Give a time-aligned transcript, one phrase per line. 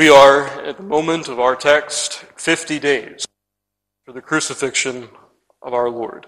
[0.00, 3.26] We are, at the moment of our text, 50 days
[4.06, 5.10] for the crucifixion
[5.60, 6.26] of our Lord.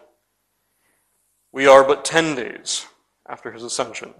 [1.52, 2.84] We are but 10 days
[3.26, 4.12] after his ascension.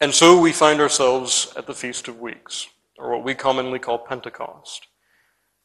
[0.00, 3.98] And so we find ourselves at the Feast of Weeks, or what we commonly call
[3.98, 4.86] Pentecost,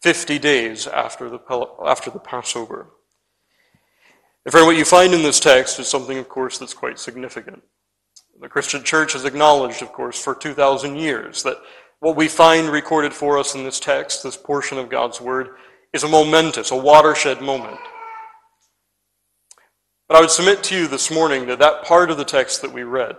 [0.01, 1.37] 50 days after the,
[1.85, 2.87] after the Passover.
[4.45, 7.61] And friend, what you find in this text is something, of course, that's quite significant.
[8.39, 11.57] The Christian church has acknowledged, of course, for 2,000 years that
[11.99, 15.55] what we find recorded for us in this text, this portion of God's Word,
[15.91, 17.79] is a momentous, a watershed moment.
[20.07, 22.71] But I would submit to you this morning that that part of the text that
[22.71, 23.15] we read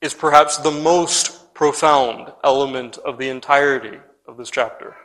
[0.00, 4.96] is perhaps the most profound element of the entirety of this chapter.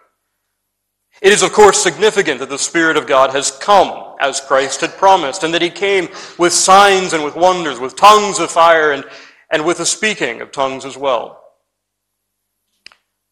[1.21, 4.91] It is, of course, significant that the Spirit of God has come as Christ had
[4.91, 9.03] promised, and that he came with signs and with wonders, with tongues of fire, and,
[9.51, 11.43] and with the speaking of tongues as well.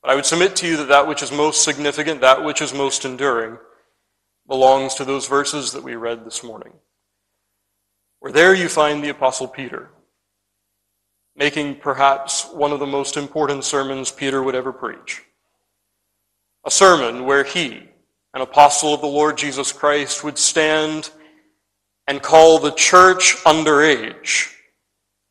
[0.01, 2.73] But I would submit to you that that which is most significant, that which is
[2.73, 3.57] most enduring,
[4.47, 6.73] belongs to those verses that we read this morning.
[8.19, 9.89] Where there you find the Apostle Peter,
[11.35, 15.23] making perhaps one of the most important sermons Peter would ever preach.
[16.65, 17.89] A sermon where he,
[18.35, 21.09] an apostle of the Lord Jesus Christ, would stand
[22.05, 24.53] and call the church underage,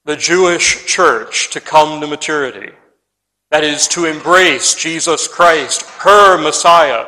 [0.07, 2.73] the Jewish church, to come to maturity.
[3.51, 7.07] That is, to embrace Jesus Christ, her Messiah,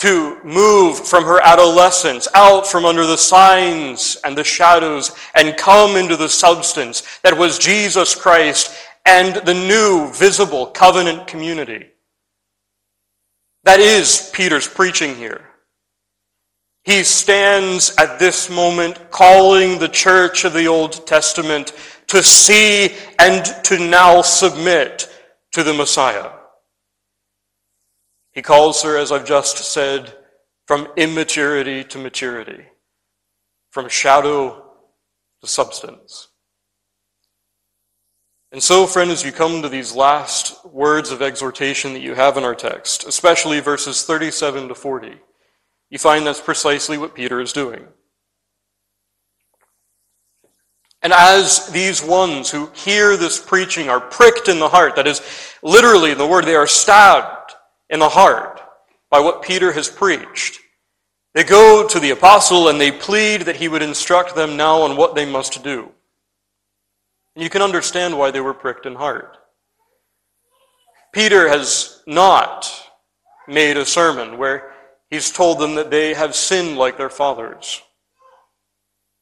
[0.00, 5.96] to move from her adolescence out from under the signs and the shadows and come
[5.96, 8.74] into the substance that was Jesus Christ
[9.06, 11.90] and the new visible covenant community.
[13.64, 15.46] That is Peter's preaching here.
[16.84, 21.72] He stands at this moment calling the church of the Old Testament
[22.06, 25.08] to see and to now submit
[25.52, 26.30] to the Messiah.
[28.32, 30.16] He calls her, as I've just said,
[30.66, 32.64] from immaturity to maturity,
[33.70, 34.72] from shadow
[35.42, 36.29] to substance.
[38.52, 42.36] And so, friend, as you come to these last words of exhortation that you have
[42.36, 45.20] in our text, especially verses 37 to 40,
[45.88, 47.86] you find that's precisely what Peter is doing.
[51.02, 55.22] And as these ones who hear this preaching are pricked in the heart, that is
[55.62, 57.54] literally in the word, they are stabbed
[57.88, 58.60] in the heart
[59.10, 60.60] by what Peter has preached,
[61.34, 64.96] they go to the apostle and they plead that he would instruct them now on
[64.96, 65.92] what they must do.
[67.40, 69.38] You can understand why they were pricked in heart.
[71.10, 72.70] Peter has not
[73.48, 74.74] made a sermon where
[75.08, 77.80] he's told them that they have sinned like their fathers.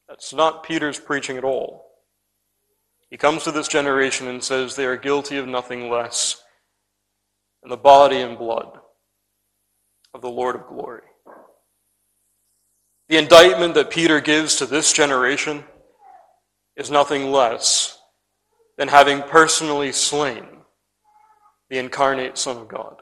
[0.09, 1.85] That's not Peter's preaching at all.
[3.09, 6.43] He comes to this generation and says they are guilty of nothing less
[7.63, 8.79] than the body and blood
[10.13, 11.03] of the Lord of glory.
[13.07, 15.63] The indictment that Peter gives to this generation
[16.75, 17.95] is nothing less
[18.79, 20.45] than having personally slain
[21.69, 23.01] the incarnate Son of God.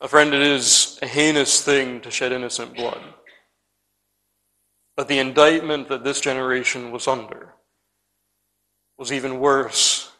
[0.00, 3.02] A friend, it is a heinous thing to shed innocent blood.
[4.96, 7.54] But the indictment that this generation was under
[8.96, 10.12] was even worse,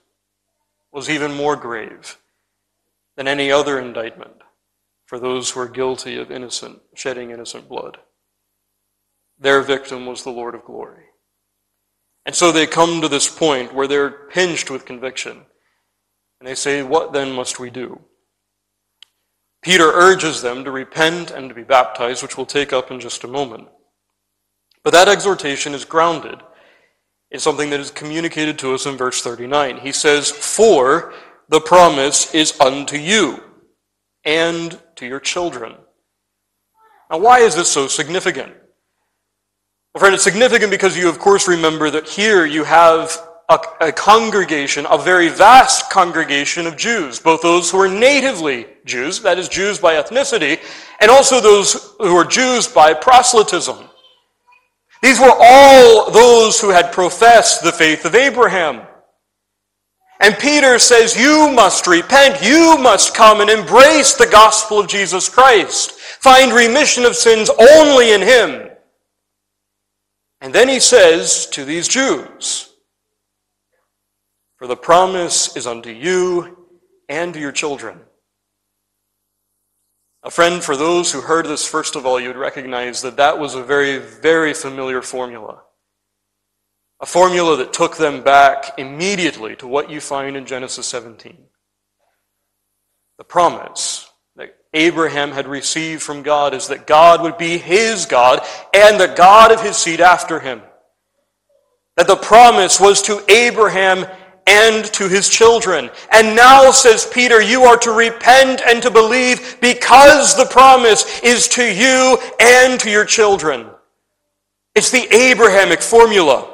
[0.93, 2.19] was even more grave
[3.16, 4.43] than any other indictment
[5.06, 7.99] for those who are guilty of innocent, shedding innocent blood.
[9.38, 11.05] Their victim was the Lord of glory.
[12.25, 15.43] And so they come to this point where they're pinched with conviction.
[16.41, 18.00] And they say, What then must we do?
[19.62, 23.25] Peter urges them to repent and to be baptized, which we'll take up in just
[23.25, 23.69] a moment.
[24.82, 26.41] But that exhortation is grounded
[27.31, 29.78] in something that is communicated to us in verse 39.
[29.78, 31.15] He says, For
[31.49, 33.43] the promise is unto you
[34.25, 35.77] and to your children.
[37.11, 38.53] Now, why is this so significant?
[39.94, 43.14] Well, friend, it's significant because you, of course, remember that here you have
[43.50, 49.20] a, a, congregation, a very vast congregation of Jews, both those who are natively Jews,
[49.20, 50.61] that is, Jews by ethnicity,
[51.02, 53.76] and also those who are Jews by proselytism.
[55.02, 58.87] These were all those who had professed the faith of Abraham.
[60.20, 62.43] And Peter says, You must repent.
[62.43, 65.93] You must come and embrace the gospel of Jesus Christ.
[65.93, 68.71] Find remission of sins only in Him.
[70.43, 72.75] And then he says to these Jews,
[74.56, 76.67] For the promise is unto you
[77.09, 78.00] and to your children.
[80.25, 83.39] A friend, for those who heard this, first of all, you would recognize that that
[83.39, 85.62] was a very, very familiar formula.
[87.00, 91.39] A formula that took them back immediately to what you find in Genesis 17.
[93.17, 94.12] The promise
[94.74, 98.40] Abraham had received from God is that God would be his God
[98.72, 100.62] and the God of his seed after him.
[101.96, 104.06] That the promise was to Abraham
[104.46, 105.90] and to his children.
[106.10, 111.48] And now, says Peter, you are to repent and to believe because the promise is
[111.48, 113.66] to you and to your children.
[114.74, 116.48] It's the Abrahamic formula.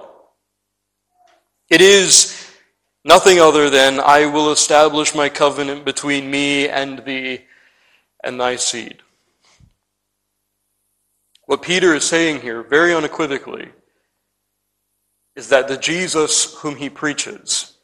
[1.71, 2.51] It is
[3.05, 7.45] nothing other than I will establish my covenant between me and thee
[8.29, 8.99] and thy seed.
[11.47, 13.71] What Peter is saying here, very unequivocally,
[15.35, 17.79] is that the Jesus whom he preaches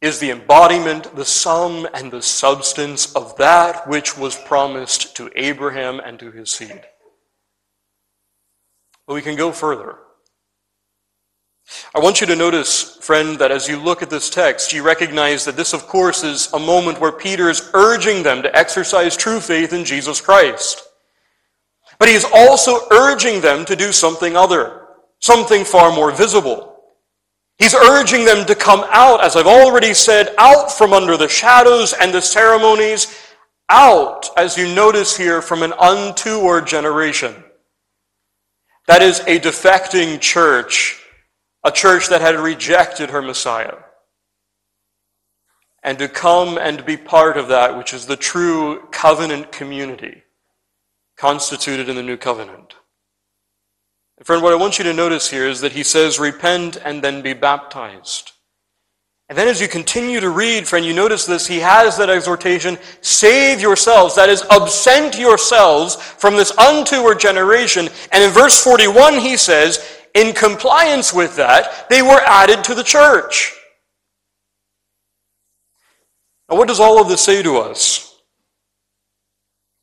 [0.00, 6.00] is the embodiment, the sum, and the substance of that which was promised to Abraham
[6.00, 6.80] and to his seed.
[9.06, 9.98] But we can go further.
[11.94, 15.44] I want you to notice, friend, that as you look at this text, you recognize
[15.44, 19.40] that this, of course, is a moment where Peter is urging them to exercise true
[19.40, 20.82] faith in Jesus Christ.
[21.98, 24.86] But he is also urging them to do something other,
[25.18, 26.76] something far more visible.
[27.58, 31.92] He's urging them to come out, as I've already said, out from under the shadows
[31.92, 33.14] and the ceremonies,
[33.68, 37.34] out, as you notice here, from an untoward generation.
[38.86, 40.99] That is a defecting church
[41.64, 43.76] a church that had rejected her Messiah.
[45.82, 50.22] And to come and be part of that, which is the true covenant community
[51.16, 52.74] constituted in the new covenant.
[54.18, 57.02] And friend, what I want you to notice here is that he says, repent and
[57.02, 58.32] then be baptized.
[59.30, 62.76] And then as you continue to read, friend, you notice this, he has that exhortation,
[63.00, 67.88] save yourselves, that is, absent yourselves from this untoward generation.
[68.10, 72.82] And in verse 41, he says, in compliance with that, they were added to the
[72.82, 73.52] church.
[76.48, 78.20] Now, what does all of this say to us?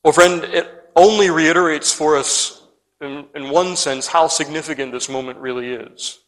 [0.04, 2.64] Well, friend, it only reiterates for us,
[3.02, 6.20] in, in one sense, how significant this moment really is.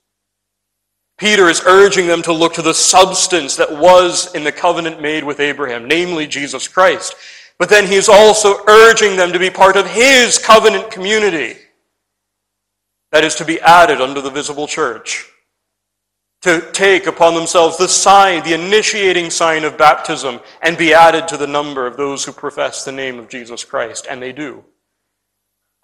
[1.18, 5.24] Peter is urging them to look to the substance that was in the covenant made
[5.24, 7.16] with Abraham, namely Jesus Christ.
[7.58, 11.58] But then he is also urging them to be part of his covenant community
[13.12, 15.28] that is to be added unto the visible church,
[16.42, 21.38] to take upon themselves the sign, the initiating sign of baptism, and be added to
[21.38, 24.64] the number of those who profess the name of Jesus Christ, and they do.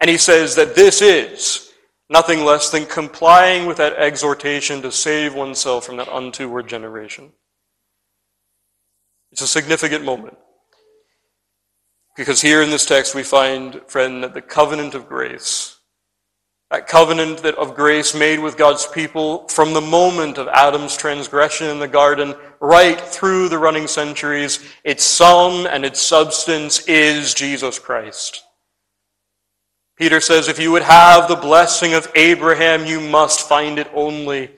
[0.00, 1.72] And he says that this is
[2.08, 7.32] nothing less than complying with that exhortation to save oneself from that untoward generation.
[9.32, 10.36] It's a significant moment.
[12.16, 15.75] Because here in this text we find, friend, that the covenant of grace
[16.70, 21.68] that covenant that of grace made with God's people from the moment of Adam's transgression
[21.68, 27.78] in the garden right through the running centuries, its sum and its substance is Jesus
[27.78, 28.42] Christ.
[29.96, 34.50] Peter says, if you would have the blessing of Abraham, you must find it only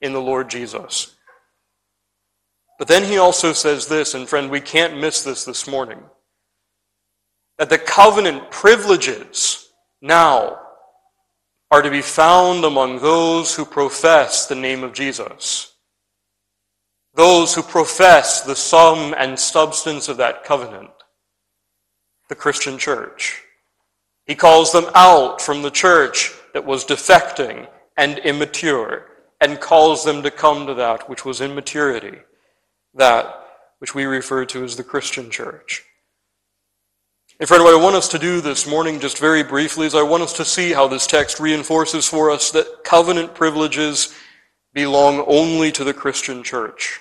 [0.00, 1.16] in the Lord Jesus.
[2.78, 6.00] But then he also says this, and friend, we can't miss this this morning,
[7.58, 9.68] that the covenant privileges
[10.00, 10.61] now
[11.72, 15.72] are to be found among those who profess the name of Jesus.
[17.14, 20.90] Those who profess the sum and substance of that covenant,
[22.28, 23.42] the Christian church.
[24.26, 29.06] He calls them out from the church that was defecting and immature
[29.40, 32.18] and calls them to come to that which was in maturity,
[32.92, 33.46] that
[33.78, 35.86] which we refer to as the Christian church.
[37.42, 40.02] And friend, what I want us to do this morning, just very briefly, is I
[40.04, 44.14] want us to see how this text reinforces for us that covenant privileges
[44.72, 47.00] belong only to the Christian church.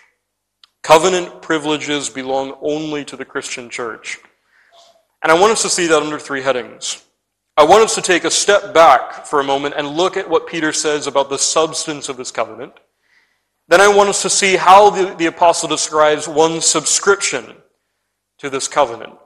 [0.81, 4.17] Covenant privileges belong only to the Christian church.
[5.21, 7.05] And I want us to see that under three headings.
[7.55, 10.47] I want us to take a step back for a moment and look at what
[10.47, 12.73] Peter says about the substance of this covenant.
[13.67, 17.57] Then I want us to see how the, the apostle describes one's subscription
[18.39, 19.19] to this covenant.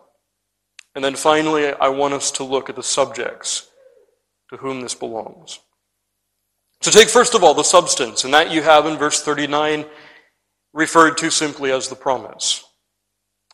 [0.96, 3.68] And then finally, I want us to look at the subjects
[4.50, 5.60] to whom this belongs.
[6.82, 9.86] So take first of all the substance, and that you have in verse 39
[10.74, 12.64] referred to simply as the promise.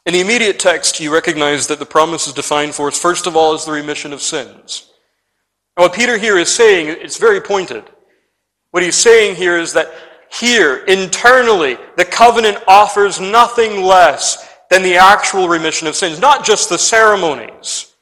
[0.05, 3.35] In the immediate text, you recognize that the promise is defined for us, first of
[3.35, 4.91] all, as the remission of sins.
[5.77, 7.83] And what Peter here is saying, it's very pointed.
[8.71, 9.93] What he's saying here is that
[10.31, 16.19] here, internally, the covenant offers nothing less than the actual remission of sins.
[16.19, 17.93] Not just the ceremonies,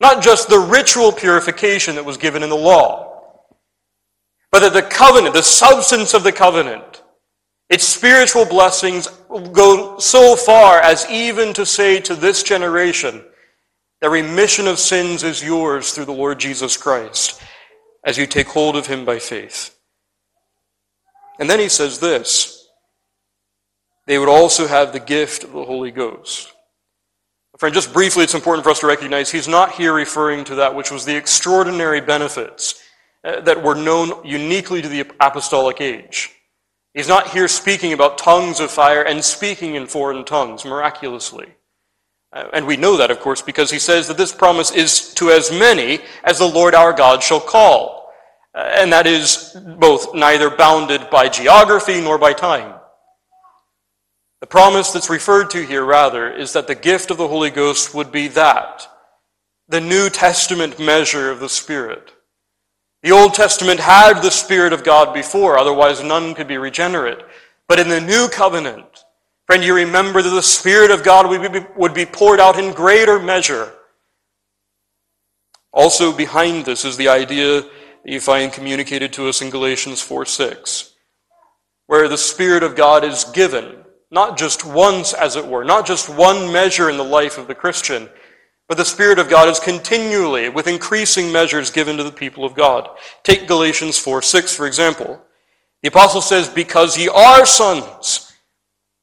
[0.00, 3.44] not just the ritual purification that was given in the law,
[4.50, 7.02] but that the covenant, the substance of the covenant,
[7.70, 9.06] its spiritual blessings
[9.52, 13.24] go so far as even to say to this generation,
[14.00, 17.40] the remission of sins is yours through the Lord Jesus Christ
[18.04, 19.76] as you take hold of him by faith.
[21.38, 22.55] And then he says this
[24.06, 26.52] they would also have the gift of the Holy Ghost.
[27.58, 30.74] Friend, just briefly, it's important for us to recognize he's not here referring to that
[30.74, 32.82] which was the extraordinary benefits
[33.24, 36.30] uh, that were known uniquely to the apostolic age.
[36.92, 41.46] He's not here speaking about tongues of fire and speaking in foreign tongues miraculously.
[42.32, 45.30] Uh, and we know that, of course, because he says that this promise is to
[45.30, 48.12] as many as the Lord our God shall call.
[48.54, 52.74] Uh, and that is both neither bounded by geography nor by time.
[54.46, 57.92] The promise that's referred to here, rather, is that the gift of the Holy Ghost
[57.96, 58.86] would be that,
[59.68, 62.12] the New Testament measure of the Spirit.
[63.02, 67.18] The Old Testament had the Spirit of God before, otherwise none could be regenerate.
[67.66, 68.86] But in the New Covenant,
[69.46, 71.28] friend, you remember that the Spirit of God
[71.76, 73.74] would be poured out in greater measure.
[75.72, 77.70] Also behind this is the idea that
[78.04, 80.92] you find communicated to us in Galatians 4 6,
[81.88, 83.82] where the Spirit of God is given,
[84.16, 87.54] not just once, as it were, not just one measure in the life of the
[87.54, 88.08] Christian,
[88.66, 92.54] but the Spirit of God is continually, with increasing measures, given to the people of
[92.54, 92.88] God.
[93.24, 95.22] Take Galatians 4 6, for example.
[95.82, 98.32] The apostle says, Because ye are sons,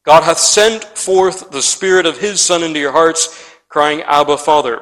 [0.04, 4.82] God hath sent forth the Spirit of his Son into your hearts, crying, Abba, Father.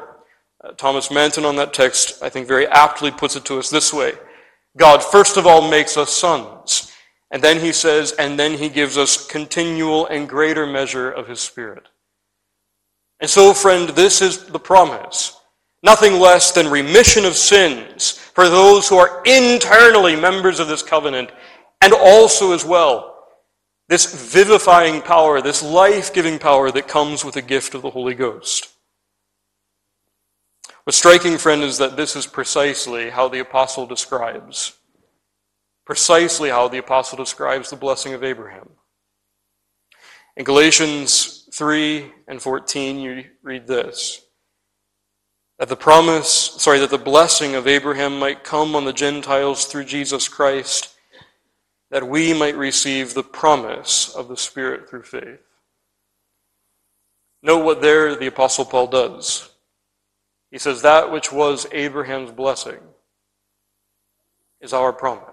[0.63, 3.93] Uh, Thomas Manton on that text, I think, very aptly puts it to us this
[3.93, 4.13] way
[4.77, 6.90] God, first of all, makes us sons.
[7.31, 11.39] And then he says, and then he gives us continual and greater measure of his
[11.39, 11.88] Spirit.
[13.21, 15.38] And so, friend, this is the promise.
[15.81, 21.31] Nothing less than remission of sins for those who are internally members of this covenant,
[21.81, 23.25] and also as well,
[23.88, 28.13] this vivifying power, this life giving power that comes with the gift of the Holy
[28.13, 28.69] Ghost.
[30.83, 34.73] What's striking, friend, is that this is precisely how the apostle describes,
[35.91, 38.69] precisely how the apostle describes the blessing of Abraham.
[40.38, 44.21] In Galatians 3 and 14, you read this
[45.60, 49.83] that the promise, sorry, that the blessing of Abraham might come on the Gentiles through
[49.83, 50.95] Jesus Christ,
[51.89, 55.41] that we might receive the promise of the Spirit through faith.
[57.43, 59.50] Note what there the Apostle Paul does.
[60.51, 62.79] He says, That which was Abraham's blessing
[64.62, 65.30] is our promise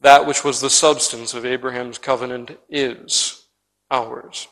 [0.00, 3.46] that which was the substance of Abraham's covenant is
[3.90, 4.48] ours.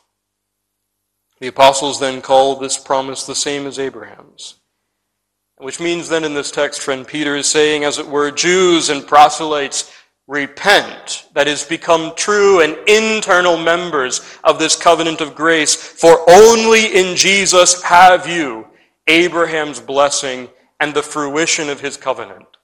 [1.40, 4.54] The apostles then call this promise the same as Abraham's.
[5.58, 9.06] Which means then in this text, friend, Peter is saying, as it were, Jews and
[9.06, 9.92] proselytes,
[10.26, 16.86] repent, that is, become true and internal members of this covenant of grace, for only
[16.86, 18.66] in Jesus have you
[19.06, 20.48] Abraham's blessing
[20.80, 22.55] and the fruition of his covenant.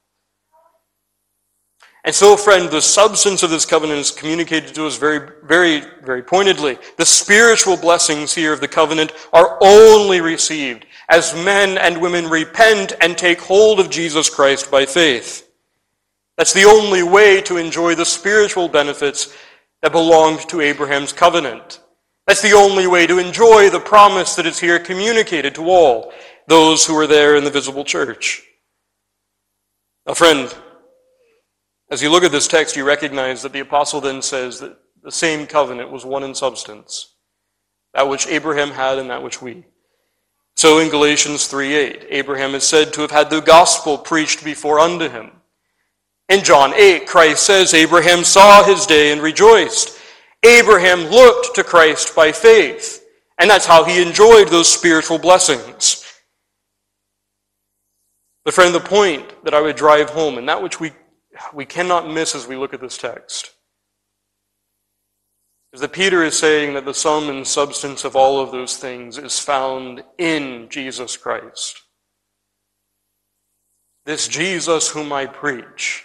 [2.04, 6.22] And so, friend, the substance of this covenant is communicated to us very, very, very
[6.22, 6.78] pointedly.
[6.96, 12.94] The spiritual blessings here of the covenant are only received as men and women repent
[13.00, 15.48] and take hold of Jesus Christ by faith.
[16.36, 19.32] That's the only way to enjoy the spiritual benefits
[19.80, 21.80] that belonged to Abraham's covenant.
[22.26, 26.12] That's the only way to enjoy the promise that is here communicated to all
[26.48, 28.42] those who are there in the visible church.
[30.06, 30.52] Now, friend,
[31.92, 35.12] as you look at this text, you recognize that the apostle then says that the
[35.12, 37.16] same covenant was one in substance,
[37.92, 39.66] that which Abraham had and that which we.
[40.56, 45.10] So in Galatians 3:8, Abraham is said to have had the gospel preached before unto
[45.10, 45.42] him.
[46.30, 49.98] In John 8, Christ says Abraham saw his day and rejoiced.
[50.42, 53.04] Abraham looked to Christ by faith,
[53.38, 56.02] and that's how he enjoyed those spiritual blessings.
[58.46, 60.92] But friend, the point that I would drive home, and that which we
[61.52, 63.52] we cannot miss as we look at this text
[65.72, 69.16] is that Peter is saying that the sum and substance of all of those things
[69.16, 71.80] is found in Jesus Christ.
[74.04, 76.04] This Jesus whom I preach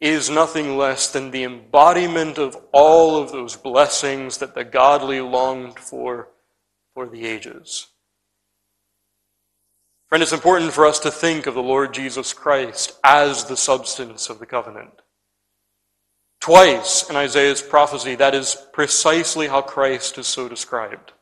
[0.00, 5.78] is nothing less than the embodiment of all of those blessings that the godly longed
[5.78, 6.28] for
[6.94, 7.88] for the ages.
[10.08, 14.30] Friend, it's important for us to think of the Lord Jesus Christ as the substance
[14.30, 15.02] of the covenant.
[16.40, 21.12] Twice in Isaiah's prophecy, that is precisely how Christ is so described.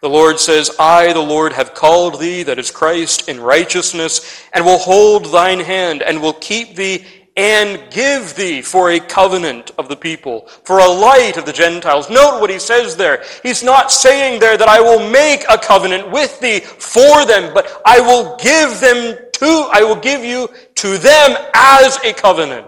[0.00, 4.64] The Lord says, I, the Lord, have called thee, that is Christ, in righteousness, and
[4.64, 7.04] will hold thine hand, and will keep thee,
[7.38, 12.10] and give thee for a covenant of the people, for a light of the Gentiles.
[12.10, 13.22] Note what he says there.
[13.44, 17.80] He's not saying there that I will make a covenant with thee for them, but
[17.86, 22.66] I will give them to, I will give you to them as a covenant.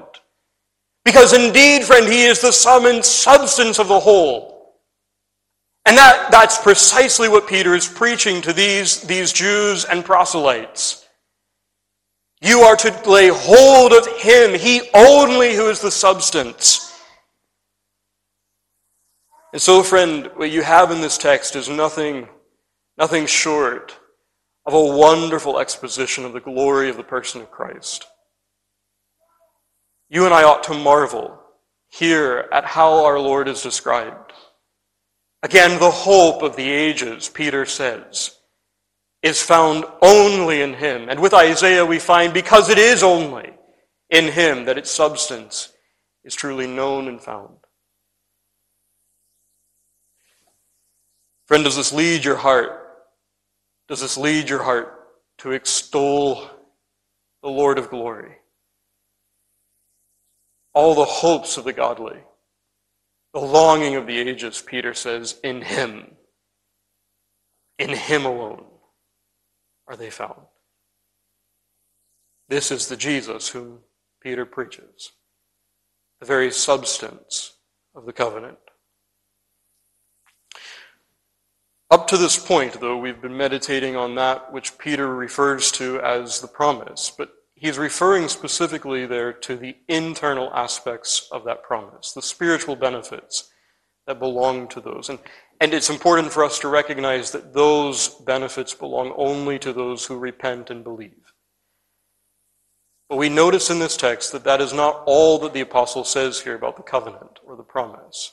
[1.05, 4.77] Because indeed, friend, he is the sum and substance of the whole.
[5.85, 11.00] And that, that's precisely what Peter is preaching to these, these Jews and proselytes.
[12.41, 16.87] You are to lay hold of him, he only who is the substance.
[19.53, 22.29] And so, friend, what you have in this text is nothing,
[22.97, 23.99] nothing short
[24.65, 28.07] of a wonderful exposition of the glory of the person of Christ.
[30.09, 31.39] You and I ought to marvel
[31.89, 34.33] here at how our Lord is described.
[35.43, 38.37] Again, the hope of the ages, Peter says,
[39.23, 41.09] is found only in him.
[41.09, 43.50] And with Isaiah, we find because it is only
[44.09, 45.73] in him that its substance
[46.25, 47.57] is truly known and found.
[51.47, 52.71] Friend, does this lead your heart?
[53.89, 54.95] Does this lead your heart
[55.39, 56.49] to extol
[57.43, 58.37] the Lord of glory?
[60.73, 62.21] All the hopes of the godly
[63.33, 66.17] the longing of the ages, Peter says, in him,
[67.79, 68.65] in him alone
[69.91, 70.43] are they found.
[72.49, 73.81] This is the Jesus whom
[74.23, 75.13] Peter preaches,
[76.21, 77.55] the very substance
[77.95, 78.59] of the covenant.
[81.91, 86.41] Up to this point, though, we've been meditating on that which Peter refers to as
[86.41, 92.23] the promise, but he's referring specifically there to the internal aspects of that promise, the
[92.23, 93.51] spiritual benefits
[94.07, 95.09] that belong to those.
[95.09, 95.19] And,
[95.61, 100.19] and it's important for us to recognize that those benefits belong only to those who
[100.19, 101.33] repent and believe.
[103.11, 106.40] But we notice in this text that that is not all that the apostle says
[106.40, 108.33] here about the covenant or the promise.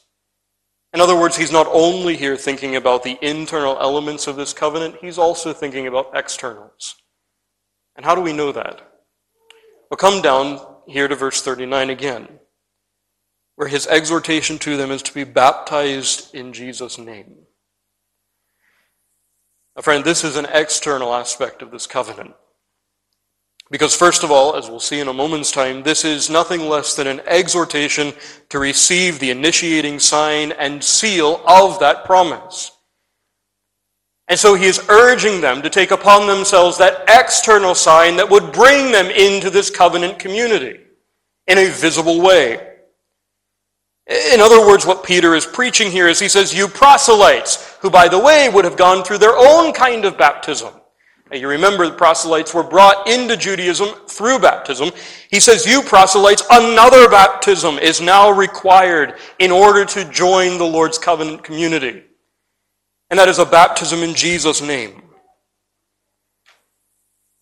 [0.94, 4.96] In other words, he's not only here thinking about the internal elements of this covenant,
[5.02, 6.96] he's also thinking about externals.
[7.96, 8.82] And how do we know that?
[9.90, 12.40] Well, come down here to verse 39 again,
[13.58, 17.34] where his exhortation to them is to be baptized in Jesus' name.
[19.76, 22.36] Now, friend, this is an external aspect of this covenant.
[23.72, 26.96] Because, first of all, as we'll see in a moment's time, this is nothing less
[26.96, 28.14] than an exhortation
[28.50, 32.72] to receive the initiating sign and seal of that promise.
[34.28, 38.52] And so he is urging them to take upon themselves that external sign that would
[38.52, 40.80] bring them into this covenant community
[41.48, 42.67] in a visible way.
[44.10, 48.08] In other words, what Peter is preaching here is he says, You proselytes, who by
[48.08, 50.74] the way would have gone through their own kind of baptism.
[51.30, 54.92] Now, you remember the proselytes were brought into Judaism through baptism.
[55.30, 60.98] He says, You proselytes, another baptism is now required in order to join the Lord's
[60.98, 62.04] covenant community
[63.10, 65.02] and that is a baptism in Jesus' name.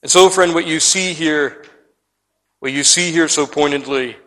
[0.01, 1.65] And so, friend, what you see here,
[2.59, 4.17] what you see here so pointedly,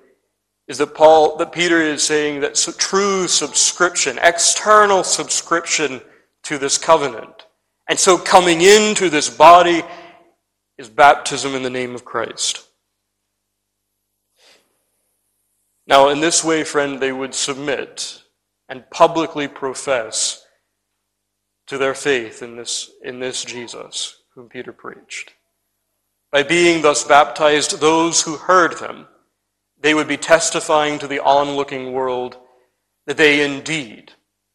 [0.68, 6.00] is that Paul, that Peter is saying that true subscription, external subscription
[6.44, 7.46] to this covenant,
[7.88, 9.82] and so coming into this body
[10.76, 12.64] is baptism in the name of Christ.
[15.86, 18.22] Now, in this way, friend, they would submit
[18.68, 20.44] and publicly profess
[21.66, 25.32] to their faith in this, in this Jesus whom Peter preached.
[26.30, 29.08] By being thus baptized, those who heard them,
[29.80, 32.36] they would be testifying to the onlooking world
[33.06, 34.12] that they indeed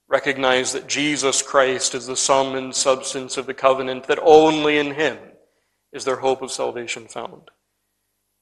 [0.07, 4.93] recognize that Jesus Christ is the sum and substance of the covenant, that only in
[4.93, 5.17] him
[5.91, 7.49] is their hope of salvation found.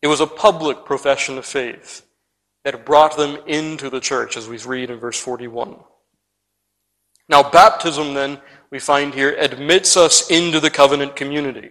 [0.01, 2.05] It was a public profession of faith
[2.65, 5.77] that brought them into the church, as we read in verse 41.
[7.29, 11.69] Now, baptism then we find here, admits us into the covenant community.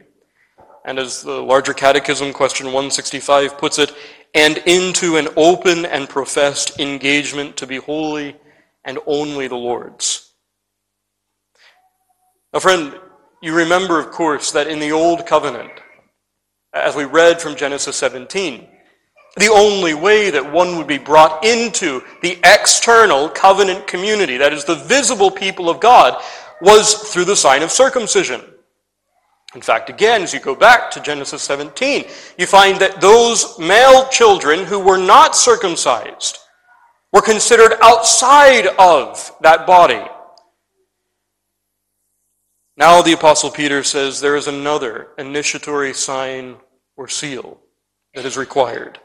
[0.84, 3.94] And as the larger catechism, question 165, puts it,
[4.34, 8.36] and into an open and professed engagement to be holy
[8.84, 10.32] and only the Lord's.
[12.52, 12.94] Now, friend,
[13.42, 15.72] you remember, of course, that in the Old Covenant,
[16.72, 18.66] as we read from Genesis 17,
[19.36, 24.64] the only way that one would be brought into the external covenant community, that is,
[24.64, 26.20] the visible people of God,
[26.60, 28.42] was through the sign of circumcision.
[29.54, 32.04] In fact, again, as you go back to Genesis 17,
[32.38, 36.38] you find that those male children who were not circumcised
[37.12, 40.04] were considered outside of that body.
[42.76, 46.56] Now the Apostle Peter says there is another initiatory sign
[46.96, 47.60] or seal
[48.14, 49.00] that is required.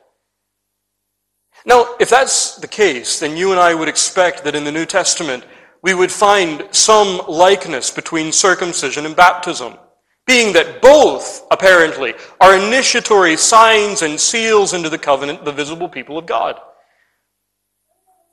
[1.65, 4.85] Now, if that's the case, then you and I would expect that in the New
[4.85, 5.43] Testament
[5.81, 9.75] we would find some likeness between circumcision and baptism,
[10.25, 16.17] being that both, apparently, are initiatory signs and seals into the covenant, the visible people
[16.17, 16.59] of God.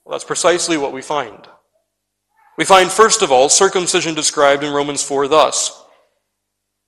[0.05, 1.47] Well, that's precisely what we find.
[2.57, 5.83] We find, first of all, circumcision described in Romans 4 thus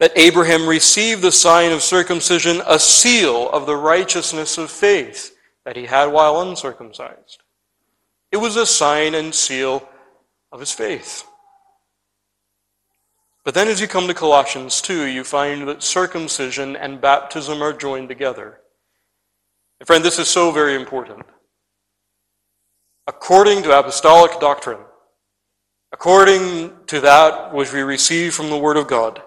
[0.00, 5.76] that Abraham received the sign of circumcision, a seal of the righteousness of faith that
[5.76, 7.42] he had while uncircumcised.
[8.32, 9.88] It was a sign and seal
[10.50, 11.24] of his faith.
[13.44, 17.74] But then, as you come to Colossians 2, you find that circumcision and baptism are
[17.74, 18.60] joined together.
[19.80, 21.26] And friend, this is so very important.
[23.06, 24.80] According to apostolic doctrine,
[25.92, 29.22] according to that which we receive from the Word of God,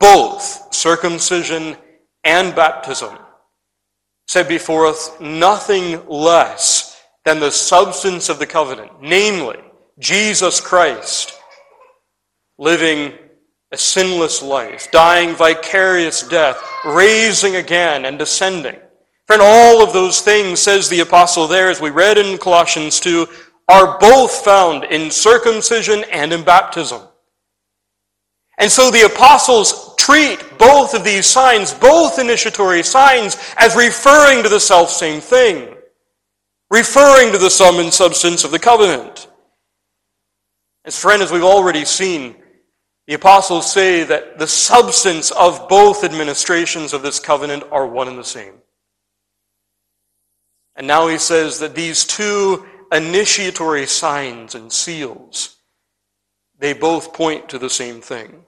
[0.00, 1.76] both circumcision
[2.24, 3.16] and baptism
[4.26, 9.58] set before us nothing less than the substance of the covenant, namely,
[10.00, 11.39] Jesus Christ
[12.60, 13.14] living
[13.72, 18.76] a sinless life, dying vicarious death, raising again, and descending.
[19.26, 23.26] Friend, all of those things, says the apostle there, as we read in Colossians 2,
[23.68, 27.00] are both found in circumcision and in baptism.
[28.58, 34.50] And so the apostles treat both of these signs, both initiatory signs, as referring to
[34.50, 35.76] the self same thing,
[36.70, 39.28] referring to the sum and substance of the covenant.
[40.84, 42.39] As friend, as we've already seen,
[43.10, 48.16] the apostles say that the substance of both administrations of this covenant are one and
[48.16, 48.54] the same.
[50.76, 55.56] And now he says that these two initiatory signs and seals,
[56.60, 58.44] they both point to the same thing.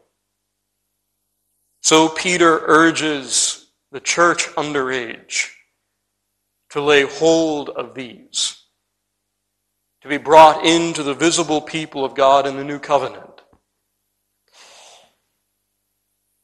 [1.80, 5.48] So Peter urges the church underage
[6.70, 8.62] to lay hold of these,
[10.02, 13.31] to be brought into the visible people of God in the new covenant.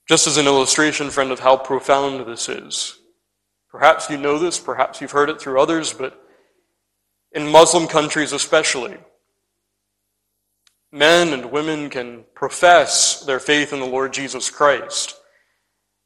[0.09, 2.99] Just as an illustration, friend, of how profound this is.
[3.71, 6.19] Perhaps you know this, perhaps you've heard it through others, but
[7.33, 8.97] in Muslim countries especially,
[10.91, 15.19] men and women can profess their faith in the Lord Jesus Christ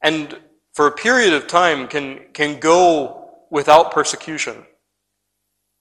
[0.02, 0.36] and
[0.72, 4.66] for a period of time can, can go without persecution.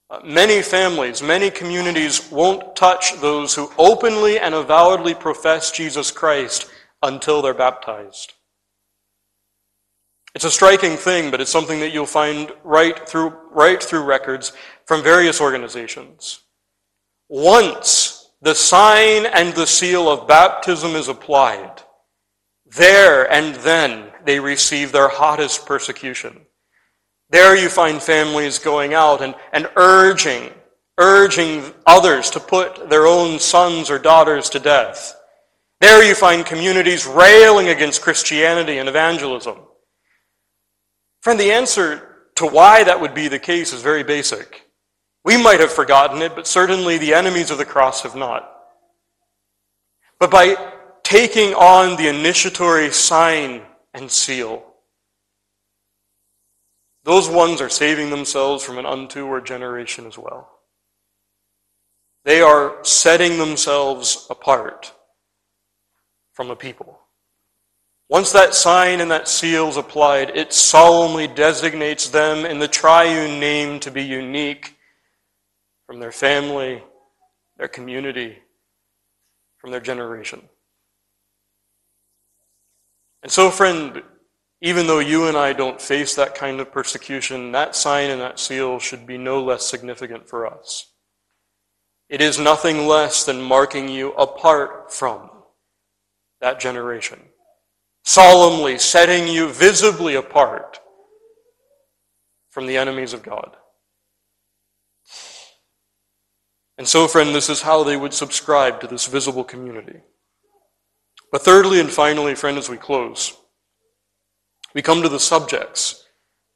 [0.09, 6.69] Uh, many families, many communities won't touch those who openly and avowedly profess Jesus Christ
[7.01, 8.33] until they're baptized.
[10.33, 14.53] It's a striking thing, but it's something that you'll find right through, right through records
[14.85, 16.41] from various organizations.
[17.27, 21.81] Once the sign and the seal of baptism is applied,
[22.65, 26.45] there and then they receive their hottest persecution.
[27.29, 30.49] There you find families going out and, and urging,
[30.97, 35.15] urging others to put their own sons or daughters to death.
[35.81, 39.57] There you find communities railing against Christianity and evangelism.
[41.21, 44.67] Friend, the answer to why that would be the case is very basic.
[45.25, 48.47] We might have forgotten it, but certainly the enemies of the cross have not.
[50.19, 50.55] But by
[51.01, 53.63] taking on the initiatory sign
[53.95, 54.63] and seal,
[57.03, 60.47] those ones are saving themselves from an untoward generation as well.
[62.23, 64.93] They are setting themselves apart
[66.33, 66.99] from a people.
[68.09, 73.39] Once that sign and that seal is applied, it solemnly designates them in the triune
[73.39, 74.75] name to be unique
[75.87, 76.83] from their family,
[77.57, 78.37] their community,
[79.57, 80.41] from their generation.
[83.23, 84.01] And so, friend,
[84.61, 88.39] even though you and I don't face that kind of persecution, that sign and that
[88.39, 90.87] seal should be no less significant for us.
[92.09, 95.29] It is nothing less than marking you apart from
[96.41, 97.19] that generation,
[98.03, 100.79] solemnly setting you visibly apart
[102.49, 103.55] from the enemies of God.
[106.77, 110.01] And so, friend, this is how they would subscribe to this visible community.
[111.31, 113.37] But thirdly and finally, friend, as we close,
[114.73, 116.05] we come to the subjects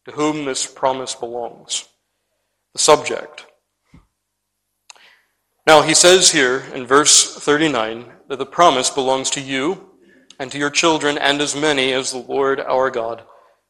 [0.06, 1.88] to whom this promise belongs.
[2.74, 3.46] The subject.
[5.68, 9.90] Now, he says here in verse 39 that the promise belongs to you
[10.40, 13.24] and to your children and as many as the Lord our God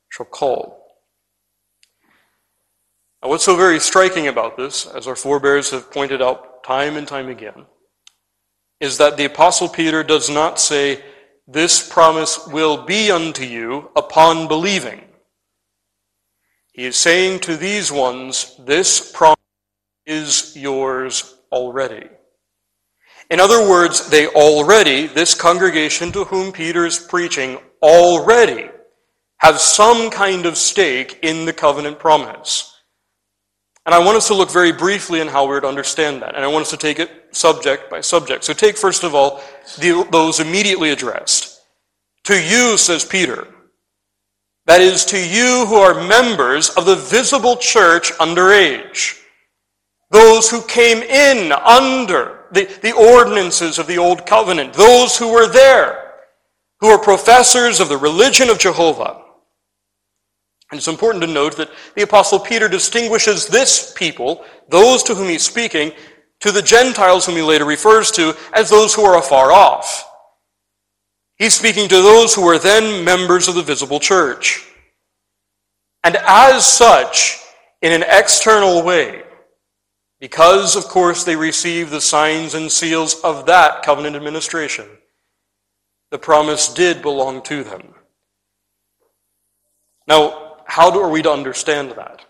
[0.09, 0.81] shall call.
[3.21, 7.07] Now, what's so very striking about this, as our forebears have pointed out time and
[7.07, 7.65] time again,
[8.79, 11.03] is that the Apostle Peter does not say,
[11.47, 15.01] this promise will be unto you upon believing.
[16.73, 19.37] He is saying to these ones, this promise
[20.05, 22.09] is yours already.
[23.29, 28.69] In other words, they already, this congregation to whom Peter is preaching, already
[29.37, 32.71] have some kind of stake in the covenant promise.
[33.85, 36.35] And I want us to look very briefly in how we're to understand that.
[36.35, 38.43] And I want us to take it subject by subject.
[38.43, 39.41] So take, first of all,
[39.77, 41.61] the, those immediately addressed.
[42.25, 43.47] To you, says Peter,
[44.65, 49.21] that is, to you who are members of the visible church under age,
[50.09, 55.47] those who came in under the, the ordinances of the Old Covenant, those who were
[55.47, 56.13] there,
[56.79, 59.21] who are professors of the religion of Jehovah.
[60.71, 65.29] And it's important to note that the Apostle Peter distinguishes this people, those to whom
[65.29, 65.91] he's speaking,
[66.39, 70.09] to the Gentiles whom he later refers to as those who are afar off.
[71.37, 74.65] He's speaking to those who were then members of the visible church.
[76.03, 77.39] And as such,
[77.81, 79.23] in an external way,
[80.19, 84.87] because, of course, they receive the signs and seals of that covenant administration,
[86.11, 87.93] the promise did belong to them.
[90.07, 92.25] Now, how are we to understand that?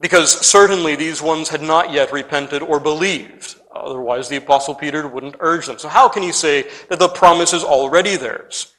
[0.00, 3.56] Because certainly these ones had not yet repented or believed.
[3.74, 5.78] Otherwise, the Apostle Peter wouldn't urge them.
[5.78, 8.74] So, how can he say that the promise is already theirs?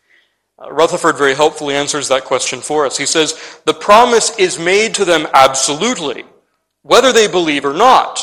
[0.58, 2.98] Uh, Rutherford very helpfully answers that question for us.
[2.98, 6.24] He says, The promise is made to them absolutely,
[6.86, 8.20] whether they believe or not,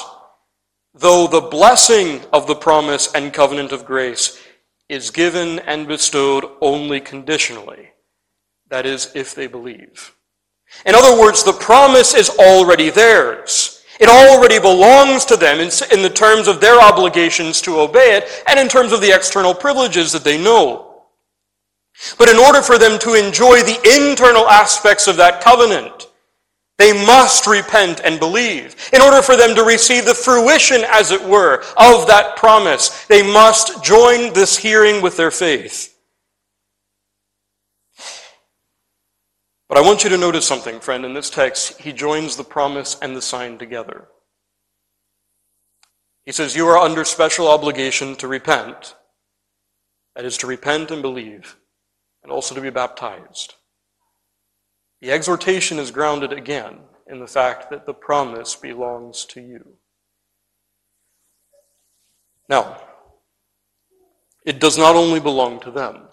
[0.94, 4.40] though the blessing of the promise and covenant of grace
[4.88, 7.90] is given and bestowed only conditionally.
[8.70, 10.14] That is, if they believe.
[10.86, 13.82] In other words, the promise is already theirs.
[13.98, 18.60] It already belongs to them in, the terms of their obligations to obey it and
[18.60, 21.02] in terms of the external privileges that they know.
[22.16, 26.06] But in order for them to enjoy the internal aspects of that covenant,
[26.82, 28.74] they must repent and believe.
[28.92, 33.22] In order for them to receive the fruition, as it were, of that promise, they
[33.22, 35.96] must join this hearing with their faith.
[39.68, 41.04] But I want you to notice something, friend.
[41.04, 44.08] In this text, he joins the promise and the sign together.
[46.26, 48.96] He says, You are under special obligation to repent.
[50.16, 51.56] That is, to repent and believe,
[52.24, 53.54] and also to be baptized.
[55.02, 59.74] The exhortation is grounded again in the fact that the promise belongs to you.
[62.48, 62.80] Now,
[64.46, 66.04] it does not only belong to them.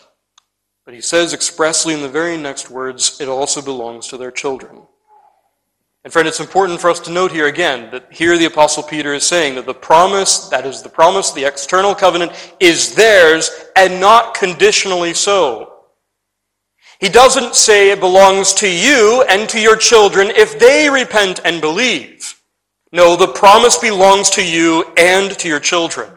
[0.86, 4.82] But he says expressly in the very next words, it also belongs to their children.
[6.04, 9.14] And friend, it's important for us to note here again that here the Apostle Peter
[9.14, 14.00] is saying that the promise, that is the promise, the external covenant, is theirs and
[14.00, 15.79] not conditionally so.
[17.00, 21.62] He doesn't say it belongs to you and to your children if they repent and
[21.62, 22.42] believe.
[22.92, 26.10] No, the promise belongs to you and to your children.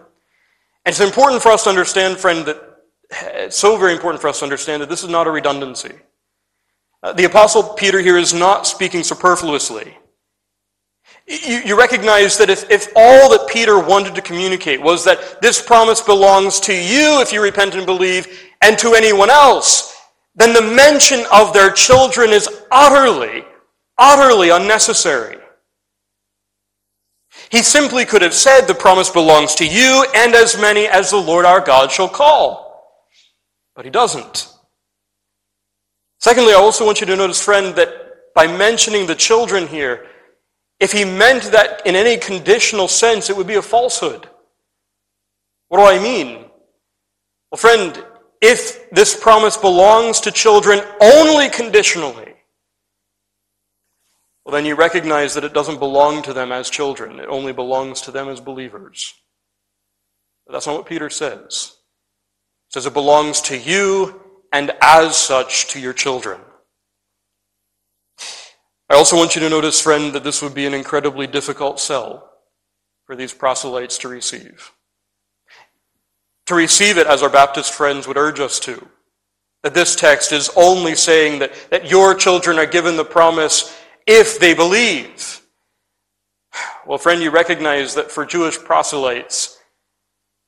[0.85, 2.61] And it's important for us to understand, friend, that
[3.11, 5.93] it's so very important for us to understand that this is not a redundancy.
[7.03, 9.97] Uh, the Apostle Peter here is not speaking superfluously.
[11.29, 15.63] You, you recognize that if, if all that Peter wanted to communicate was that this
[15.63, 18.27] promise belongs to you if you repent and believe,
[18.63, 19.92] and to anyone else,
[20.35, 23.45] then the mention of their children is utterly,
[23.99, 25.39] utterly unnecessary.
[27.51, 31.19] He simply could have said, The promise belongs to you and as many as the
[31.19, 33.03] Lord our God shall call.
[33.77, 34.49] But he doesn't.
[36.19, 40.07] Secondly, I also want you to notice, friend, that by mentioning the children here,
[40.81, 44.29] if he meant that in any conditional sense, it would be a falsehood.
[45.69, 46.47] What do I mean?
[47.51, 48.03] Well, friend,
[48.43, 52.35] if this promise belongs to children only conditionally,
[54.45, 57.21] well, then you recognize that it doesn't belong to them as children.
[57.21, 59.15] It only belongs to them as believers.
[60.45, 61.77] But that's not what Peter says
[62.69, 64.21] He says it belongs to you
[64.53, 66.41] and as such to your children.
[68.91, 72.29] I also want you to notice, friend, that this would be an incredibly difficult sell
[73.07, 74.73] for these proselytes to receive.
[76.47, 78.87] To receive it as our Baptist friends would urge us to.
[79.63, 83.77] That this text is only saying that, that your children are given the promise
[84.07, 85.41] if they believe.
[86.87, 89.59] Well, friend, you recognize that for Jewish proselytes,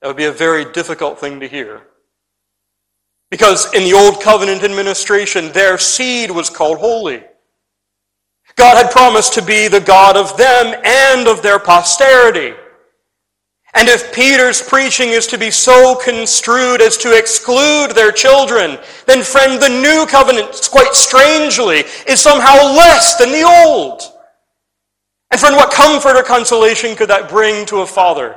[0.00, 1.82] that would be a very difficult thing to hear.
[3.30, 7.22] Because in the Old Covenant administration, their seed was called holy.
[8.56, 12.54] God had promised to be the God of them and of their posterity.
[13.76, 19.24] And if Peter's preaching is to be so construed as to exclude their children, then,
[19.24, 24.02] friend, the new covenant, quite strangely, is somehow less than the old.
[25.32, 28.36] And, friend, what comfort or consolation could that bring to a father?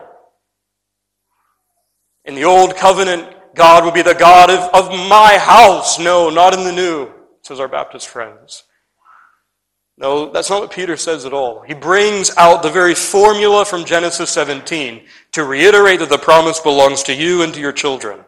[2.25, 5.99] In the old covenant, God would be the God of, of my house.
[5.99, 8.63] No, not in the new, says our Baptist friends.
[9.97, 11.61] No, that's not what Peter says at all.
[11.61, 17.01] He brings out the very formula from Genesis 17 to reiterate that the promise belongs
[17.03, 18.23] to you and to your children.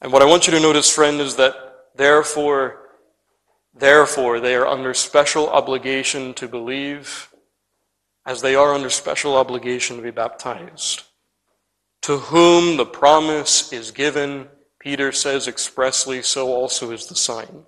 [0.00, 1.54] And what I want you to notice, friend, is that
[1.96, 2.90] therefore,
[3.74, 7.32] therefore, they are under special obligation to believe
[8.24, 11.02] as they are under special obligation to be baptized.
[12.02, 14.48] To whom the promise is given,
[14.78, 17.64] Peter says expressly, so also is the sign.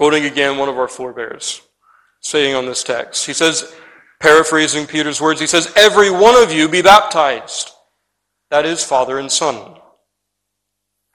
[0.00, 1.60] Quoting again one of our forebears,
[2.20, 3.74] saying on this text, he says,
[4.18, 7.70] paraphrasing Peter's words, he says, Every one of you be baptized.
[8.48, 9.76] That is, Father and Son.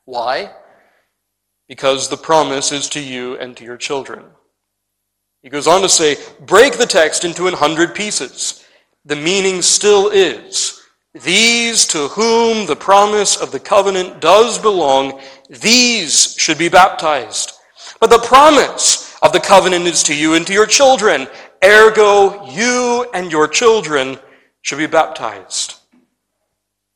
[0.04, 0.52] Why?
[1.68, 4.24] Because the promise is to you and to your children.
[5.42, 8.64] He goes on to say, break the text into a hundred pieces.
[9.04, 10.80] The meaning still is,
[11.16, 17.54] these to whom the promise of the covenant does belong, these should be baptized.
[18.00, 21.28] But the promise of the covenant is to you and to your children.
[21.64, 24.20] Ergo, you and your children
[24.62, 25.76] should be baptized.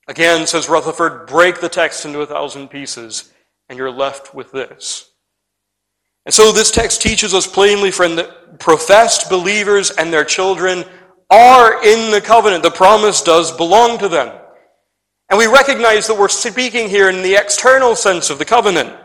[0.08, 3.32] Again, says Rutherford, break the text into a thousand pieces,
[3.70, 5.12] and you're left with this.
[6.26, 10.84] And so this text teaches us plainly, friend, that professed believers and their children
[11.30, 12.64] are in the covenant.
[12.64, 14.36] The promise does belong to them.
[15.30, 18.96] And we recognize that we're speaking here in the external sense of the covenant.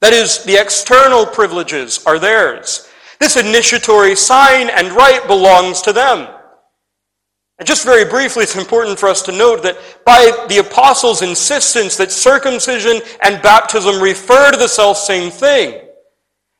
[0.00, 2.88] That is, the external privileges are theirs.
[3.18, 6.28] This initiatory sign and right belongs to them.
[7.58, 11.96] And just very briefly, it's important for us to note that by the apostles' insistence
[11.96, 15.80] that circumcision and baptism refer to the self same thing,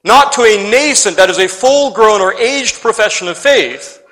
[0.02, 4.02] not to a nascent, that is, a full grown or aged profession of faith,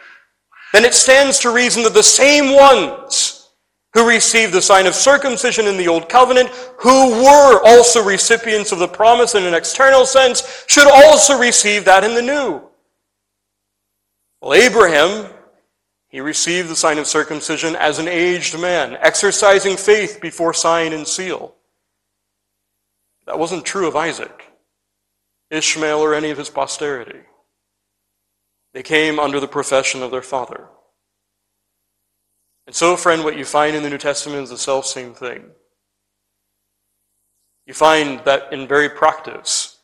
[0.72, 3.35] then it stands to reason that the same ones
[3.96, 8.78] who received the sign of circumcision in the Old Covenant, who were also recipients of
[8.78, 12.60] the promise in an external sense, should also receive that in the New.
[14.42, 15.32] Well, Abraham,
[16.08, 21.08] he received the sign of circumcision as an aged man, exercising faith before sign and
[21.08, 21.54] seal.
[23.24, 24.44] That wasn't true of Isaac,
[25.50, 27.20] Ishmael, or any of his posterity.
[28.74, 30.68] They came under the profession of their father.
[32.66, 35.44] And so, friend, what you find in the New Testament is the self same thing.
[37.66, 39.78] You find that in very practice,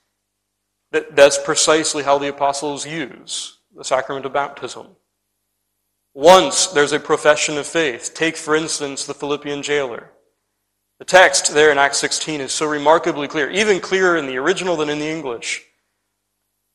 [0.93, 4.89] that that's precisely how the apostles use the sacrament of baptism.
[6.15, 8.13] Once there's a profession of faith.
[8.15, 10.11] Take, for instance, the Philippian jailer.
[10.99, 14.77] The text there in Acts 16 is so remarkably clear, even clearer in the original
[14.77, 15.65] than in the English.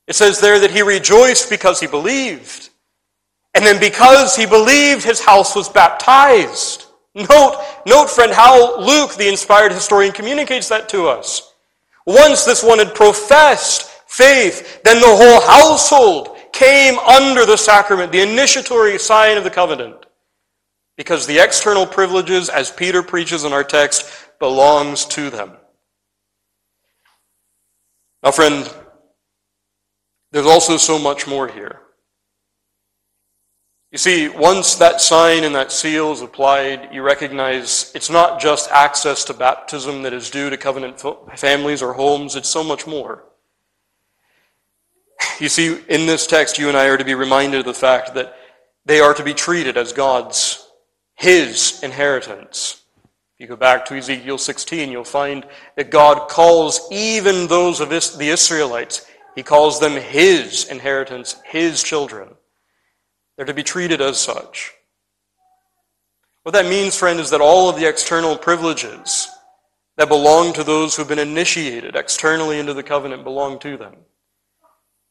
[0.07, 2.69] It says there that he rejoiced because he believed.
[3.57, 6.85] And then because he believed, his house was baptized.
[7.15, 11.53] Note, note, friend, how Luke, the inspired historian, communicates that to us.
[12.05, 18.21] Once this one had professed faith, then the whole household came under the sacrament, the
[18.21, 20.05] initiatory sign of the covenant.
[20.95, 25.53] Because the external privileges, as Peter preaches in our text, belongs to them.
[28.21, 28.71] Now, friend,
[30.31, 31.81] there's also so much more here.
[33.91, 38.69] You see, once that sign and that seal is applied, you recognize it's not just
[38.69, 41.01] access to baptism that is due to covenant
[41.37, 43.23] families or homes, it's so much more.
[45.39, 48.13] You see, in this text, you and I are to be reminded of the fact
[48.15, 48.35] that
[48.85, 50.69] they are to be treated as God's,
[51.15, 52.81] His inheritance.
[53.05, 55.45] If you go back to Ezekiel 16, you'll find
[55.75, 62.36] that God calls even those of the Israelites, He calls them His inheritance, His children.
[63.37, 64.73] They're to be treated as such.
[66.43, 69.29] What that means, friend, is that all of the external privileges
[69.97, 73.95] that belong to those who've been initiated externally into the covenant belong to them.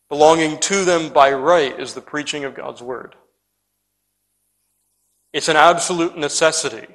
[0.09, 3.17] Belonging to them by right is the preaching of God's word.
[5.33, 6.87] It's an absolute necessity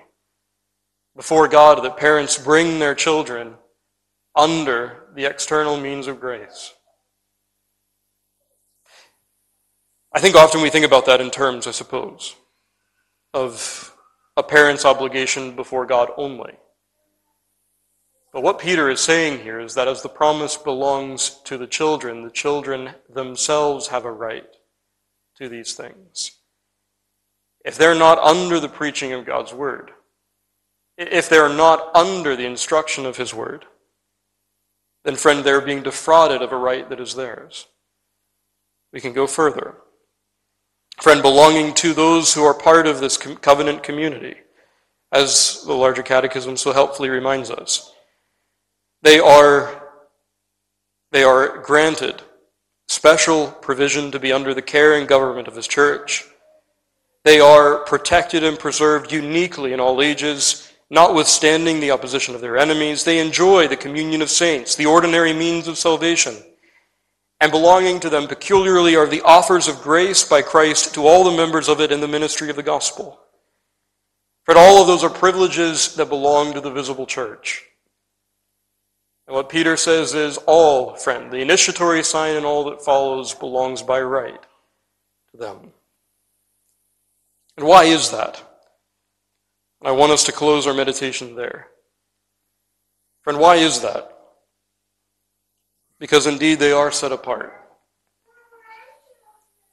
[1.16, 3.56] before God that parents bring their children
[4.36, 6.74] under the external means of grace.
[10.14, 12.36] I think often we think about that in terms, I suppose,
[13.34, 13.96] of
[14.36, 16.54] a parent's obligation before God only.
[18.34, 22.24] But what Peter is saying here is that as the promise belongs to the children,
[22.24, 24.48] the children themselves have a right
[25.38, 26.32] to these things.
[27.64, 29.92] if they're not under the preaching of God's word,
[30.98, 33.66] if they're not under the instruction of his word,
[35.04, 37.68] then, friend, they're being defrauded of a right that is theirs.
[38.94, 39.78] We can go further.
[41.02, 44.36] Friend, belonging to those who are part of this covenant community,
[45.12, 47.92] as the larger catechism so helpfully reminds us,
[49.02, 49.90] they are,
[51.12, 52.22] they are granted
[52.88, 56.24] special provision to be under the care and government of his church.
[57.24, 63.06] They are protected and preserved uniquely in all ages Notwithstanding the opposition of their enemies,
[63.06, 66.36] they enjoy the communion of saints, the ordinary means of salvation.
[67.42, 71.36] And belonging to them peculiarly are the offers of grace by Christ to all the
[71.36, 73.20] members of it in the ministry of the gospel.
[74.46, 77.66] For all of those are privileges that belong to the visible church.
[79.26, 83.82] And what Peter says is all, friend, the initiatory sign and all that follows belongs
[83.82, 84.42] by right
[85.32, 85.72] to them.
[87.58, 88.44] And why is that?
[89.84, 91.70] I want us to close our meditation there.
[93.24, 94.21] Friend, why is that?
[96.02, 97.54] Because indeed they are set apart.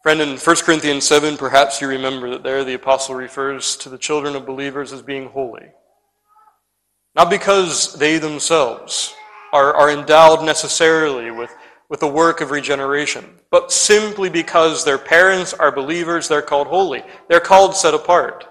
[0.02, 3.96] Friend, in 1 Corinthians 7, perhaps you remember that there the apostle refers to the
[3.96, 5.70] children of believers as being holy.
[7.16, 9.14] Not because they themselves
[9.54, 11.50] are, are endowed necessarily with,
[11.88, 17.02] with the work of regeneration, but simply because their parents are believers, they're called holy.
[17.28, 18.44] They're called set apart.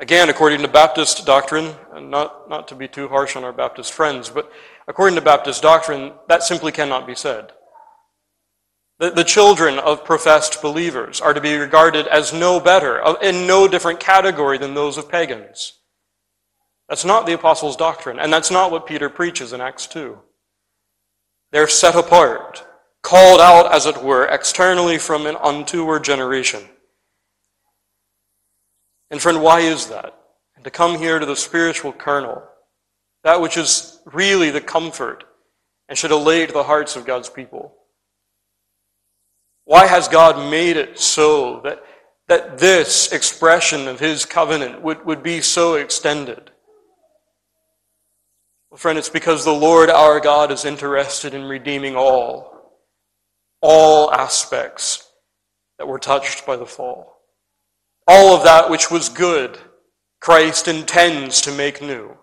[0.00, 3.92] Again, according to Baptist doctrine, and not, not to be too harsh on our Baptist
[3.92, 4.50] friends, but
[4.88, 7.52] according to Baptist doctrine, that simply cannot be said.
[8.98, 13.68] The, the children of professed believers are to be regarded as no better, in no
[13.68, 15.74] different category than those of pagans.
[16.88, 20.18] That's not the apostles' doctrine, and that's not what Peter preaches in Acts 2.
[21.52, 22.66] They're set apart,
[23.02, 26.64] called out, as it were, externally from an untoward generation.
[29.10, 30.18] And friend, why is that?
[30.56, 32.42] And to come here to the spiritual kernel,
[33.28, 35.22] that which is really the comfort
[35.86, 37.74] and should elate the hearts of God's people.
[39.66, 41.84] Why has God made it so that,
[42.28, 46.50] that this expression of His covenant would, would be so extended?
[48.70, 52.80] Well, friend, it's because the Lord our God is interested in redeeming all,
[53.60, 55.06] all aspects
[55.76, 57.18] that were touched by the fall.
[58.06, 59.58] All of that which was good,
[60.18, 62.16] Christ intends to make new.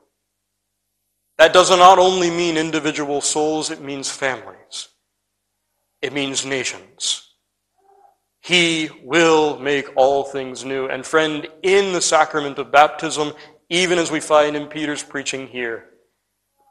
[1.38, 4.89] That does not only mean individual souls, it means families.
[6.01, 7.33] It means nations.
[8.41, 10.88] He will make all things new.
[10.88, 13.33] And friend, in the sacrament of baptism,
[13.69, 15.89] even as we find in Peter's preaching here,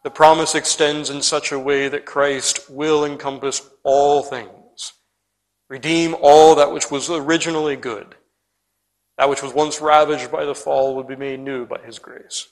[0.05, 4.93] the promise extends in such a way that Christ will encompass all things,
[5.69, 8.15] redeem all that which was originally good,
[9.19, 12.49] that which was once ravaged by the fall would be made new by his grace.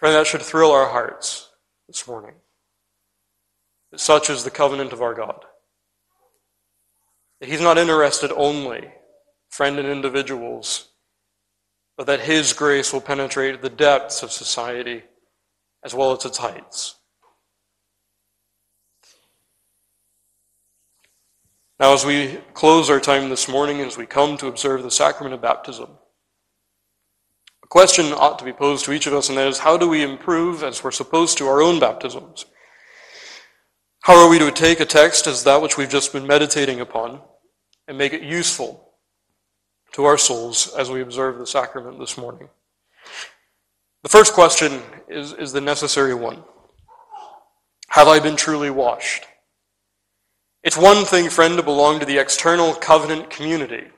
[0.00, 1.50] Friend, that should thrill our hearts
[1.86, 2.32] this morning.
[3.96, 5.44] Such is the covenant of our God.
[7.38, 8.90] That he's not interested only,
[9.50, 10.88] friend, in individuals,
[11.98, 15.02] but that his grace will penetrate the depths of society
[15.84, 16.94] as well as its heights.
[21.78, 25.34] Now, as we close our time this morning, as we come to observe the sacrament
[25.34, 25.90] of baptism,
[27.70, 30.02] question ought to be posed to each of us, and that is how do we
[30.02, 32.44] improve, as we're supposed to, our own baptisms?
[34.02, 37.20] How are we to take a text as that which we've just been meditating upon
[37.86, 38.92] and make it useful
[39.92, 42.48] to our souls as we observe the sacrament this morning?
[44.02, 46.42] The first question is, is the necessary one
[47.88, 49.26] Have I been truly washed?
[50.62, 53.88] It's one thing, friend, to belong to the external covenant community.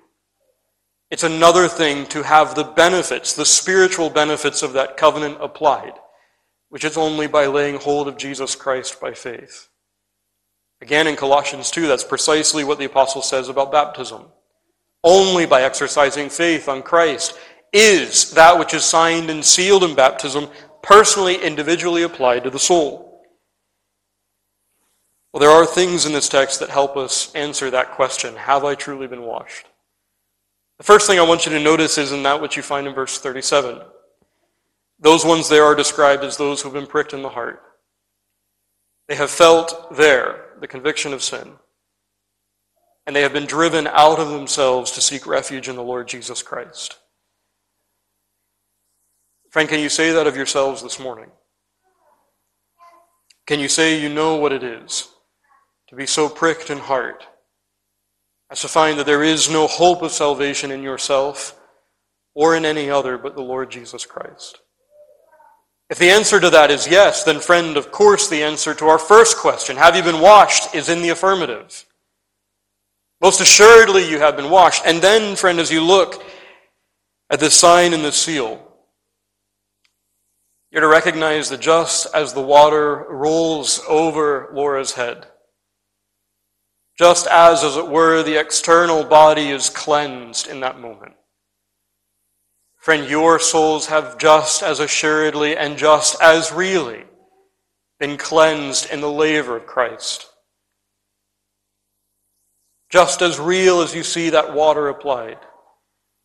[1.12, 5.92] It's another thing to have the benefits, the spiritual benefits of that covenant applied,
[6.70, 9.68] which is only by laying hold of Jesus Christ by faith.
[10.80, 14.22] Again, in Colossians 2, that's precisely what the apostle says about baptism.
[15.04, 17.38] Only by exercising faith on Christ
[17.74, 20.48] is that which is signed and sealed in baptism
[20.82, 23.22] personally, individually applied to the soul.
[25.30, 28.74] Well, there are things in this text that help us answer that question Have I
[28.74, 29.66] truly been washed?
[30.82, 32.92] The first thing I want you to notice is in that which you find in
[32.92, 33.82] verse 37.
[34.98, 37.62] Those ones there are described as those who have been pricked in the heart.
[39.06, 41.52] They have felt there the conviction of sin.
[43.06, 46.42] And they have been driven out of themselves to seek refuge in the Lord Jesus
[46.42, 46.98] Christ.
[49.50, 51.30] Friend, can you say that of yourselves this morning?
[53.46, 55.10] Can you say you know what it is
[55.90, 57.24] to be so pricked in heart
[58.52, 61.58] as to find that there is no hope of salvation in yourself
[62.34, 64.60] or in any other but the Lord Jesus Christ?
[65.88, 68.98] If the answer to that is yes, then, friend, of course, the answer to our
[68.98, 71.86] first question, have you been washed, is in the affirmative.
[73.22, 74.82] Most assuredly, you have been washed.
[74.84, 76.22] And then, friend, as you look
[77.30, 78.66] at the sign and the seal,
[80.70, 85.26] you're to recognize that just as the water rolls over Laura's head,
[86.98, 91.14] just as, as it were, the external body is cleansed in that moment,
[92.76, 97.04] friend, your souls have just as assuredly and just as really
[97.98, 100.28] been cleansed in the laver of Christ.
[102.90, 105.38] Just as real as you see that water applied.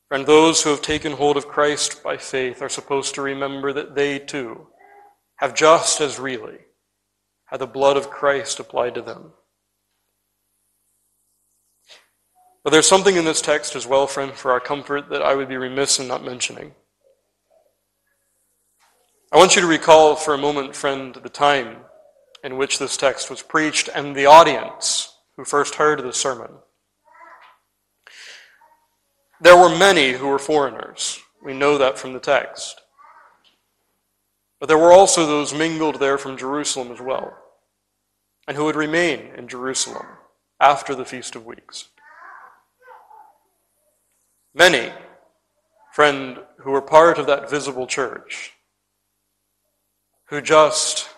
[0.09, 3.95] Friend, those who have taken hold of Christ by faith are supposed to remember that
[3.95, 4.67] they too
[5.37, 6.57] have just as really
[7.45, 9.33] had the blood of Christ applied to them.
[12.67, 15.47] But there's something in this text as well, friend, for our comfort that I would
[15.47, 16.73] be remiss in not mentioning.
[19.31, 21.77] I want you to recall for a moment, friend, the time
[22.43, 26.49] in which this text was preached and the audience who first heard the sermon.
[29.39, 31.21] There were many who were foreigners.
[31.41, 32.81] We know that from the text.
[34.59, 37.33] But there were also those mingled there from Jerusalem as well,
[38.45, 40.07] and who would remain in Jerusalem
[40.59, 41.87] after the Feast of Weeks.
[44.57, 44.91] Many,
[45.93, 48.53] friend, who were part of that visible church,
[50.29, 51.09] who just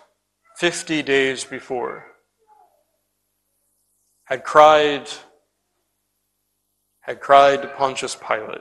[0.58, 2.04] 50 days before
[4.24, 5.08] had cried
[7.00, 8.60] had cried to Pontius Pilate,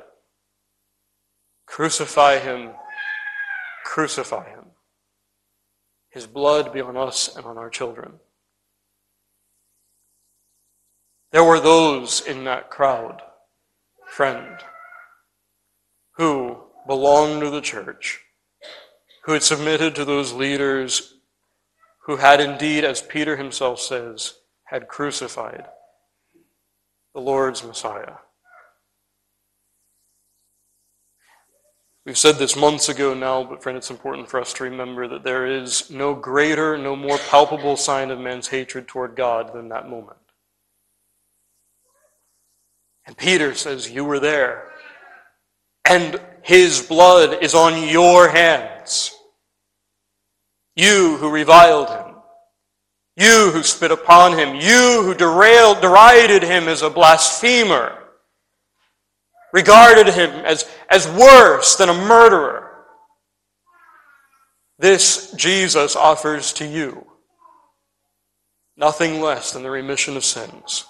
[1.65, 2.71] Crucify him,
[3.83, 4.67] crucify him.
[6.09, 8.13] His blood be on us and on our children.
[11.31, 13.21] There were those in that crowd,
[14.09, 14.57] friend,
[16.17, 16.57] who
[16.87, 18.21] belonged to the church,
[19.23, 21.13] who had submitted to those leaders
[22.09, 24.33] who had indeed, as Peter himself says,
[24.65, 25.65] had crucified
[27.13, 28.15] the Lord's Messiah.
[32.05, 35.23] We've said this months ago now, but friend, it's important for us to remember that
[35.23, 39.89] there is no greater, no more palpable sign of man's hatred toward God than that
[39.89, 40.17] moment.
[43.09, 44.69] And Peter says, You were there.
[45.83, 49.15] And his blood is on your hands.
[50.75, 52.15] You who reviled him.
[53.17, 54.53] You who spit upon him.
[54.53, 57.95] You who derailed, derided him as a blasphemer
[59.53, 62.85] regarded him as, as worse than a murderer.
[64.77, 67.07] This Jesus offers to you
[68.77, 70.85] nothing less than the remission of sins.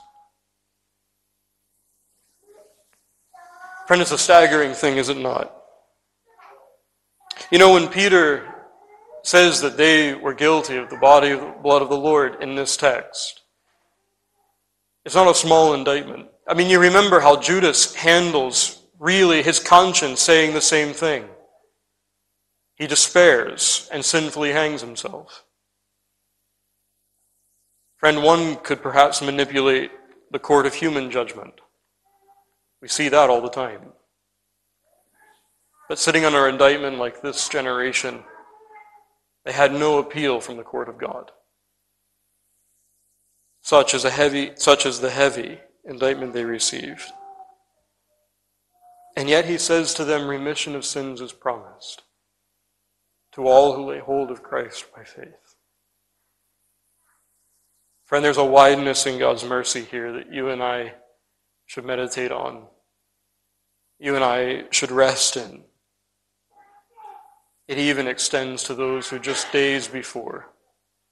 [3.89, 5.51] Friend, it's a staggering thing, is it not?
[7.49, 8.47] You know, when Peter
[9.23, 12.53] says that they were guilty of the body of the blood of the Lord in
[12.53, 13.41] this text,
[15.05, 16.27] it's not a small indictment.
[16.47, 21.25] I mean, you remember how Judas handles really his conscience saying the same thing.
[22.75, 25.45] He despairs and sinfully hangs himself.
[27.97, 29.89] Friend, one could perhaps manipulate
[30.29, 31.59] the court of human judgment.
[32.81, 33.93] We see that all the time.
[35.87, 38.23] But sitting under indictment like this generation,
[39.43, 41.31] they had no appeal from the court of God.
[43.61, 47.11] Such as a heavy, such as the heavy indictment they received.
[49.17, 52.03] And yet he says to them, remission of sins is promised
[53.33, 55.55] to all who lay hold of Christ by faith.
[58.05, 60.93] Friend, there's a wideness in God's mercy here that you and I
[61.69, 62.63] should meditate on.
[63.99, 65.61] You and I should rest in.
[67.67, 70.49] It even extends to those who just days before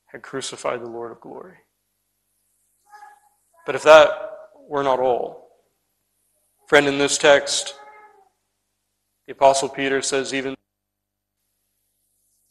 [0.07, 1.57] had crucified the Lord of glory.
[3.67, 4.09] But if that
[4.67, 5.47] we're not all.
[6.65, 7.75] Friend, in this text,
[9.27, 10.55] the Apostle Peter says, even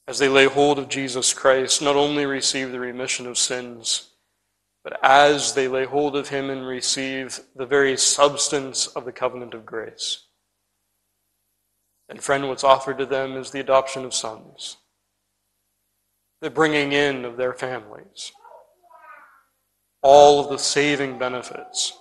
[0.07, 4.11] as they lay hold of Jesus Christ, not only receive the remission of sins,
[4.87, 9.53] but as they lay hold of him and receive the very substance of the covenant
[9.53, 10.27] of grace.
[12.09, 14.77] And friend, what's offered to them is the adoption of sons,
[16.41, 18.31] the bringing in of their families,
[20.03, 21.99] all of the saving benefits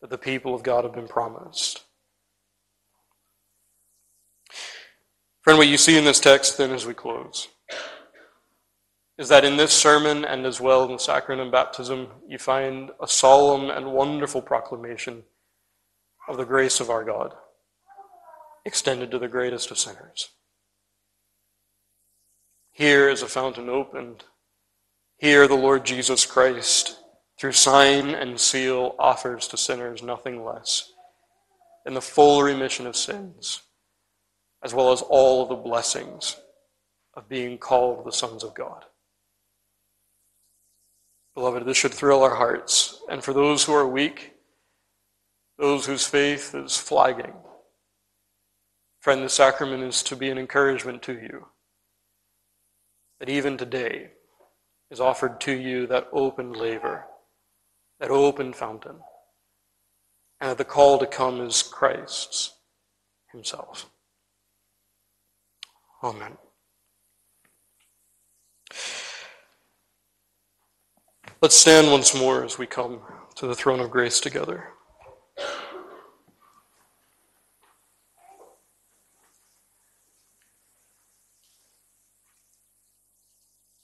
[0.00, 1.82] that the people of God have been promised.
[5.42, 7.48] Friend, what you see in this text then as we close
[9.16, 12.90] is that in this sermon and as well in the sacrament of baptism, you find
[13.00, 15.22] a solemn and wonderful proclamation
[16.28, 17.34] of the grace of our God
[18.64, 20.30] extended to the greatest of sinners.
[22.72, 24.24] Here is a fountain opened.
[25.18, 26.98] Here the Lord Jesus Christ,
[27.38, 30.92] through sign and seal, offers to sinners nothing less
[31.84, 33.62] than the full remission of sins,
[34.62, 36.36] as well as all of the blessings
[37.12, 38.86] of being called the sons of God.
[41.34, 43.02] Beloved, this should thrill our hearts.
[43.10, 44.34] And for those who are weak,
[45.58, 47.34] those whose faith is flagging,
[49.00, 51.46] friend, the sacrament is to be an encouragement to you.
[53.20, 54.10] That even today
[54.90, 57.06] is offered to you that open laver,
[58.00, 58.96] that open fountain,
[60.40, 62.54] and that the call to come is Christ's
[63.32, 63.90] Himself.
[66.02, 66.36] Amen.
[71.44, 73.00] Let's stand once more as we come
[73.34, 74.70] to the throne of grace together.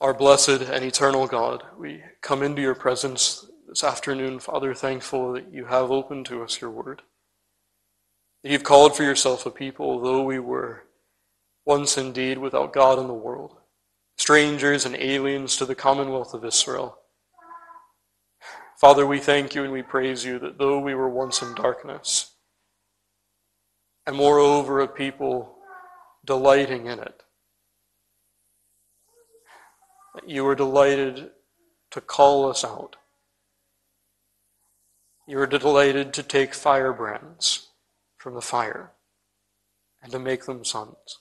[0.01, 5.53] Our blessed and eternal God, we come into your presence this afternoon, Father, thankful that
[5.53, 7.03] you have opened to us your word.
[8.43, 10.85] That you've called for yourself a people, though we were
[11.67, 13.59] once indeed without God in the world,
[14.17, 16.97] strangers and aliens to the commonwealth of Israel.
[18.81, 22.33] Father, we thank you and we praise you that though we were once in darkness,
[24.07, 25.59] and moreover a people
[26.25, 27.23] delighting in it,
[30.27, 31.31] you were delighted
[31.91, 32.97] to call us out.
[35.29, 37.69] You were delighted to take firebrands
[38.17, 38.93] from the fire
[40.03, 41.19] and to make them sons.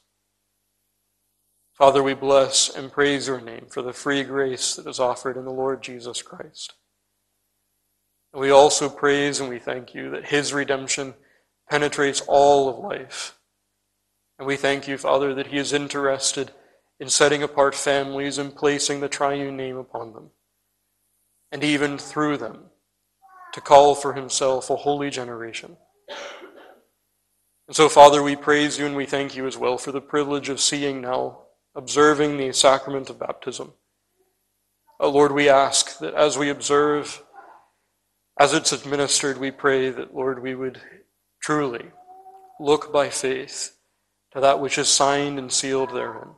[1.74, 5.44] Father, we bless and praise your name for the free grace that is offered in
[5.44, 6.76] the Lord Jesus Christ.
[8.34, 11.16] We also praise and we thank you that his redemption
[11.70, 13.38] penetrates all of life.
[14.38, 16.52] And we thank you, Father, that he is interested
[17.00, 20.30] in setting apart families and placing the triune name upon them.
[21.52, 22.66] And even through them,
[23.54, 25.78] to call for himself a holy generation.
[27.68, 30.50] And so, Father, we praise you and we thank you as well for the privilege
[30.50, 31.42] of seeing now,
[31.76, 33.74] observing the sacrament of baptism.
[35.00, 37.24] Oh, Lord, we ask that as we observe
[38.40, 40.80] as it's administered, we pray that, Lord, we would
[41.42, 41.92] truly
[42.60, 43.76] look by faith
[44.32, 46.30] to that which is signed and sealed therein.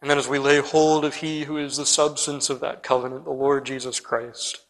[0.00, 3.24] And then as we lay hold of He who is the substance of that covenant,
[3.24, 4.64] the Lord Jesus Christ,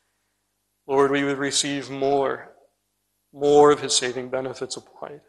[0.86, 2.52] Lord, we would receive more,
[3.32, 5.20] more of His saving benefits applied.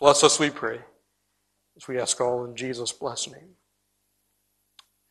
[0.00, 0.80] Bless us, we pray,
[1.76, 3.50] as we ask all in Jesus' blessed name.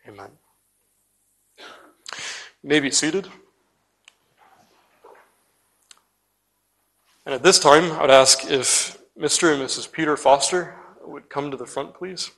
[0.07, 0.31] Amen.
[1.57, 3.27] You may be seated.
[7.27, 9.51] And at this time, I would ask if Mr.
[9.51, 9.91] and Mrs.
[9.91, 10.75] Peter Foster
[11.05, 12.31] would come to the front, please.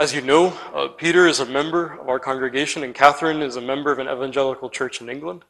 [0.00, 3.60] As you know, uh, Peter is a member of our congregation, and Catherine is a
[3.60, 5.44] member of an evangelical church in England.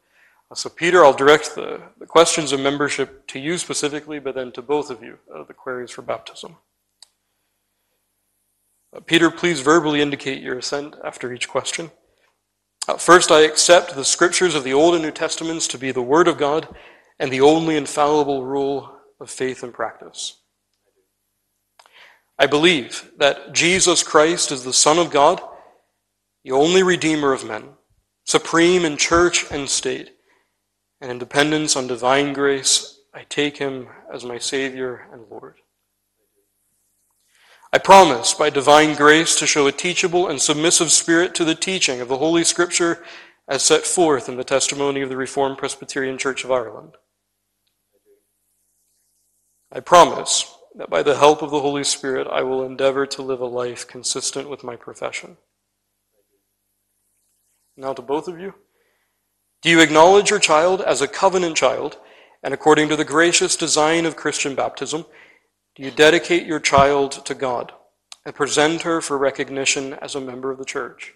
[0.49, 4.51] Uh, so, Peter, I'll direct the, the, questions of membership to you specifically, but then
[4.53, 6.55] to both of you, uh, the queries for baptism.
[8.91, 11.91] Uh, Peter, please verbally indicate your assent after each question.
[12.87, 16.01] Uh, first, I accept the scriptures of the Old and New Testaments to be the
[16.01, 16.67] Word of God
[17.19, 20.37] and the only infallible rule of faith and practice.
[22.39, 25.41] I believe that Jesus Christ is the Son of God,
[26.45, 27.71] the only Redeemer of men,
[28.25, 30.11] supreme in church and state,
[31.01, 35.55] and in dependence on divine grace, I take him as my Savior and Lord.
[37.73, 41.99] I promise by divine grace to show a teachable and submissive spirit to the teaching
[41.99, 43.03] of the Holy Scripture
[43.49, 46.93] as set forth in the testimony of the Reformed Presbyterian Church of Ireland.
[49.71, 53.41] I promise that by the help of the Holy Spirit, I will endeavor to live
[53.41, 55.35] a life consistent with my profession.
[57.75, 58.53] Now, to both of you,
[59.61, 61.97] do you acknowledge your child as a covenant child,
[62.41, 65.05] and according to the gracious design of Christian baptism,
[65.75, 67.73] do you dedicate your child to God
[68.25, 71.13] and present her for recognition as a member of the church?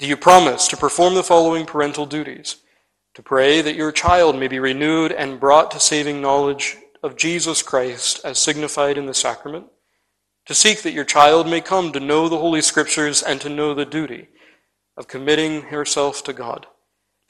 [0.00, 2.56] Do you promise to perform the following parental duties?
[3.16, 7.62] To pray that your child may be renewed and brought to saving knowledge of Jesus
[7.62, 9.68] Christ as signified in the sacrament,
[10.44, 13.72] to seek that your child may come to know the Holy Scriptures and to know
[13.72, 14.28] the duty
[14.98, 16.66] of committing herself to God,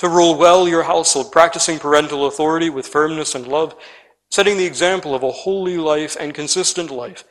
[0.00, 3.76] to rule well your household, practicing parental authority with firmness and love,
[4.28, 7.22] setting the example of a holy life and consistent life,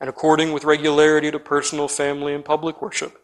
[0.00, 3.20] and according with regularity to personal, family, and public worship,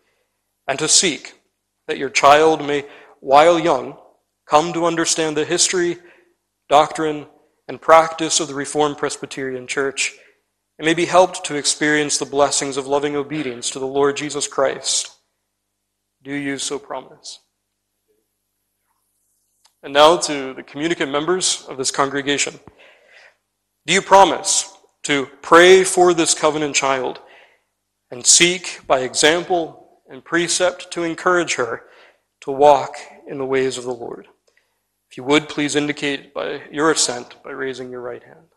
[0.69, 1.41] and to seek
[1.89, 2.85] that your child may,
[3.21, 3.97] while young,
[4.47, 5.99] come to understand the history,
[6.69, 7.27] doctrine,
[7.69, 10.15] and practice of the Reformed Presbyterian Church,
[10.79, 14.47] and may be helped to experience the blessings of loving obedience to the Lord Jesus
[14.47, 15.11] Christ.
[16.23, 17.41] Do you so promise?
[19.83, 22.59] And now to the communicant members of this congregation.
[23.87, 24.73] Do you promise
[25.03, 27.21] to pray for this covenant child
[28.11, 31.85] and seek by example and precept to encourage her
[32.41, 32.97] to walk
[33.29, 34.29] in the ways of the Lord?
[35.15, 38.49] If you would, please indicate by your assent by raising your right hand.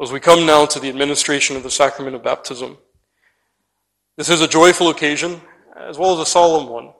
[0.00, 2.78] As we come now to the administration of the sacrament of baptism,
[4.16, 5.40] this is a joyful occasion
[5.76, 6.92] as well as a solemn one.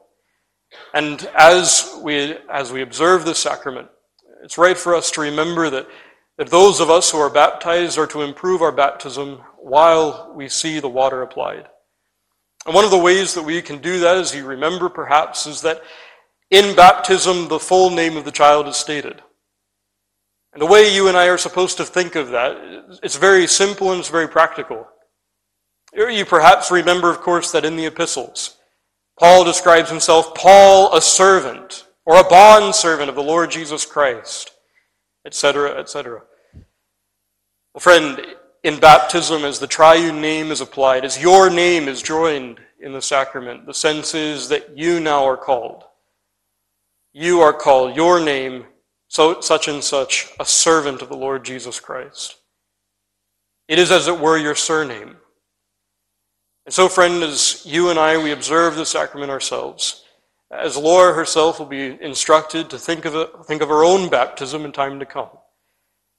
[0.95, 3.87] And as we, as we observe this sacrament,
[4.43, 5.87] it's right for us to remember that,
[6.39, 10.81] that those of us who are baptized are to improve our baptism while we see
[10.81, 11.69] the water applied.
[12.67, 15.61] And one of the ways that we can do that, as you remember perhaps, is
[15.63, 15.83] that
[16.51, 19.23] in baptism the full name of the child is stated.
[20.53, 22.57] And the way you and I are supposed to think of that,
[23.03, 24.87] it's very simple and it's very practical.
[25.93, 28.57] You perhaps remember, of course, that in the epistles,
[29.19, 34.53] Paul describes himself, Paul, a servant, or a bond servant of the Lord Jesus Christ,
[35.27, 36.23] etc., etc.
[37.75, 38.21] Well, friend,
[38.65, 43.03] in baptism as the triune name is applied, as your name is joined in the
[43.03, 43.67] sacrament.
[43.67, 45.85] The sense is that you now are called.
[47.13, 48.65] You are called, your name,
[49.07, 52.37] so, such and such, a servant of the Lord Jesus Christ.
[53.69, 55.19] It is, as it were, your surname.
[56.65, 60.05] And so, friend, as you and I, we observe the sacrament ourselves,
[60.51, 64.65] as Laura herself will be instructed to think of, it, think of her own baptism
[64.65, 65.29] in time to come,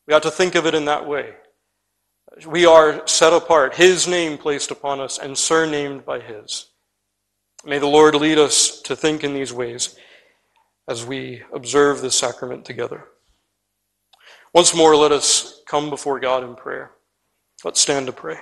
[0.08, 1.34] we ought to think of it in that way.
[2.44, 6.68] We are set apart, His name placed upon us, and surnamed by His.
[7.64, 9.96] May the Lord lead us to think in these ways
[10.88, 13.06] as we observe this sacrament together.
[14.54, 16.92] Once more, let us come before God in prayer.
[17.64, 18.38] Let's stand to pray.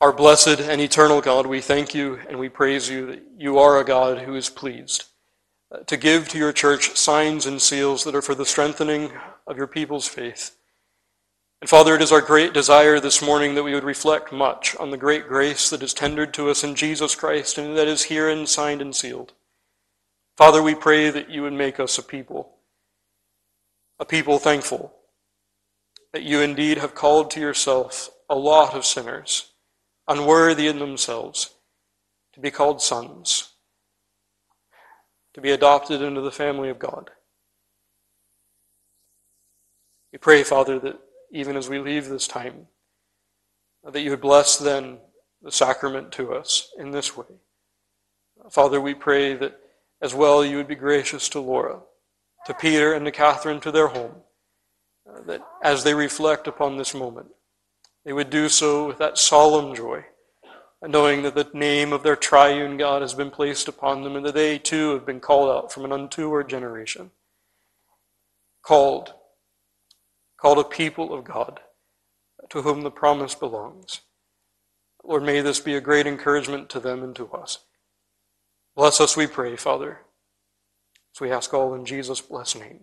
[0.00, 3.80] Our blessed and eternal God, we thank you and we praise you that you are
[3.80, 5.06] a God who is pleased
[5.86, 9.12] to give to your church signs and seals that are for the strengthening
[9.46, 10.56] of your people's faith.
[11.60, 14.90] And Father, it is our great desire this morning that we would reflect much on
[14.90, 18.46] the great grace that is tendered to us in Jesus Christ and that is herein
[18.46, 19.32] signed and sealed.
[20.36, 22.54] Father, we pray that you would make us a people,
[23.98, 24.94] a people thankful,
[26.12, 29.52] that you indeed have called to yourself a lot of sinners,
[30.06, 31.54] unworthy in themselves,
[32.34, 33.54] to be called sons
[35.38, 37.10] to be adopted into the family of God.
[40.12, 40.98] We pray, Father, that
[41.30, 42.66] even as we leave this time,
[43.84, 44.98] that you would bless then
[45.40, 47.26] the sacrament to us in this way.
[48.50, 49.60] Father, we pray that
[50.02, 51.82] as well you would be gracious to Laura,
[52.46, 54.16] to Peter, and to Catherine to their home,
[55.26, 57.28] that as they reflect upon this moment,
[58.04, 60.04] they would do so with that solemn joy
[60.86, 64.34] knowing that the name of their triune God has been placed upon them and that
[64.34, 67.10] they too have been called out from an untoward generation.
[68.62, 69.14] Called,
[70.36, 71.60] called a people of God
[72.50, 74.02] to whom the promise belongs.
[75.02, 77.58] Lord, may this be a great encouragement to them and to us.
[78.76, 80.00] Bless us, we pray, Father,
[81.14, 82.80] as we ask all in Jesus' blessed name.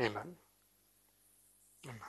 [0.00, 0.36] Amen.
[1.84, 2.00] Amen.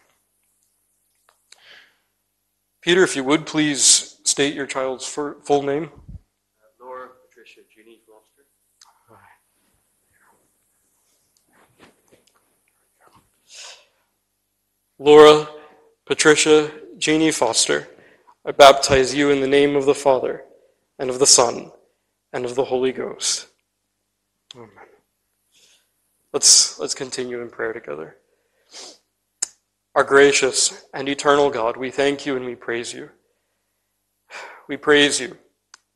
[2.82, 5.89] Peter, if you would please state your child's full name?
[6.77, 8.43] Laura Patricia Jeannie Foster.
[14.99, 15.47] Laura
[16.05, 17.88] Patricia Jeannie Foster,
[18.45, 20.43] I baptize you in the name of the Father,
[20.99, 21.71] and of the Son,
[22.33, 23.47] and of the Holy Ghost.
[24.53, 24.67] Amen.
[26.33, 28.17] Let's, let's continue in prayer together.
[29.95, 33.11] Our gracious and eternal God, we thank you and we praise you
[34.68, 35.38] we praise you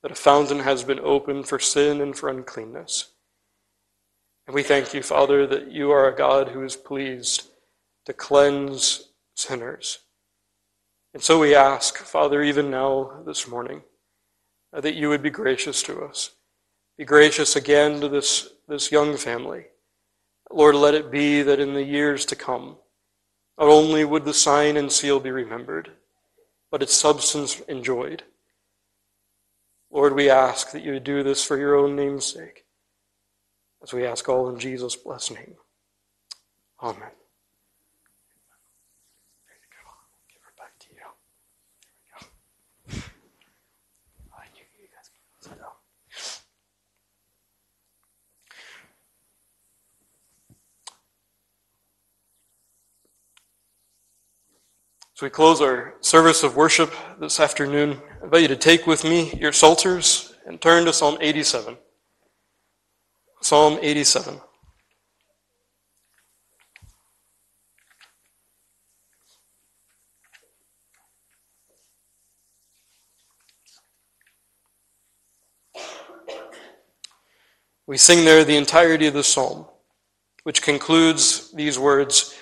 [0.02, 3.12] that a fountain has been opened for sin and for uncleanness.
[4.48, 7.50] And we thank you, Father, that you are a God who is pleased
[8.06, 10.00] to cleanse sinners.
[11.14, 13.82] And so we ask, Father, even now this morning,
[14.74, 16.32] that you would be gracious to us.
[16.98, 19.66] Be gracious again to this, this young family.
[20.52, 22.78] Lord, let it be that in the years to come,
[23.58, 25.92] not only would the sign and seal be remembered,
[26.72, 28.24] but its substance enjoyed.
[29.92, 32.66] Lord, we ask that you would do this for your own name's sake,
[33.82, 35.56] as we ask all in Jesus' blessed name.
[36.82, 37.10] Amen.
[55.20, 59.06] As we close our service of worship this afternoon, I invite you to take with
[59.06, 61.78] me your psalters and turn to Psalm 87.
[63.42, 64.42] Psalm 87.
[77.88, 79.66] We sing there the entirety of the psalm,
[80.44, 82.36] which concludes these words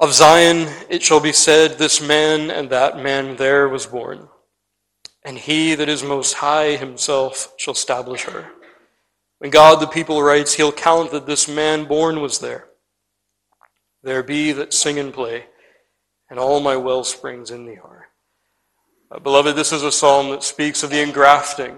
[0.00, 4.28] Of Zion it shall be said, This man and that man there was born,
[5.22, 8.50] and he that is most high himself shall establish her.
[9.40, 12.68] When God the people writes, He'll count that this man born was there.
[14.02, 15.44] There be that sing and play,
[16.30, 18.06] and all my well springs in thee are.
[19.10, 21.76] Uh, beloved, this is a psalm that speaks of the engrafting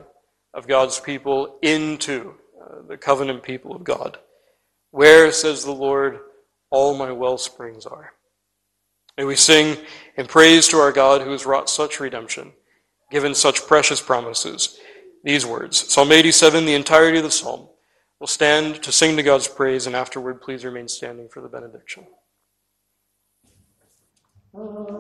[0.54, 4.18] of God's people into uh, the covenant people of God.
[4.92, 6.20] Where, says the Lord,
[6.72, 8.14] all my well springs are.
[9.16, 9.76] May we sing
[10.16, 12.52] in praise to our God who has wrought such redemption,
[13.10, 14.78] given such precious promises.
[15.22, 17.68] These words, Psalm 87, the entirety of the psalm.
[18.18, 22.06] We'll stand to sing to God's praise, and afterward, please remain standing for the benediction.
[24.54, 24.92] Oh,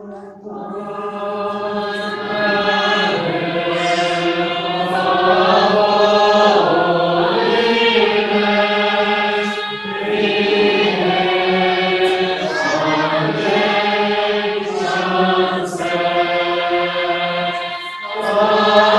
[18.32, 18.91] Amen.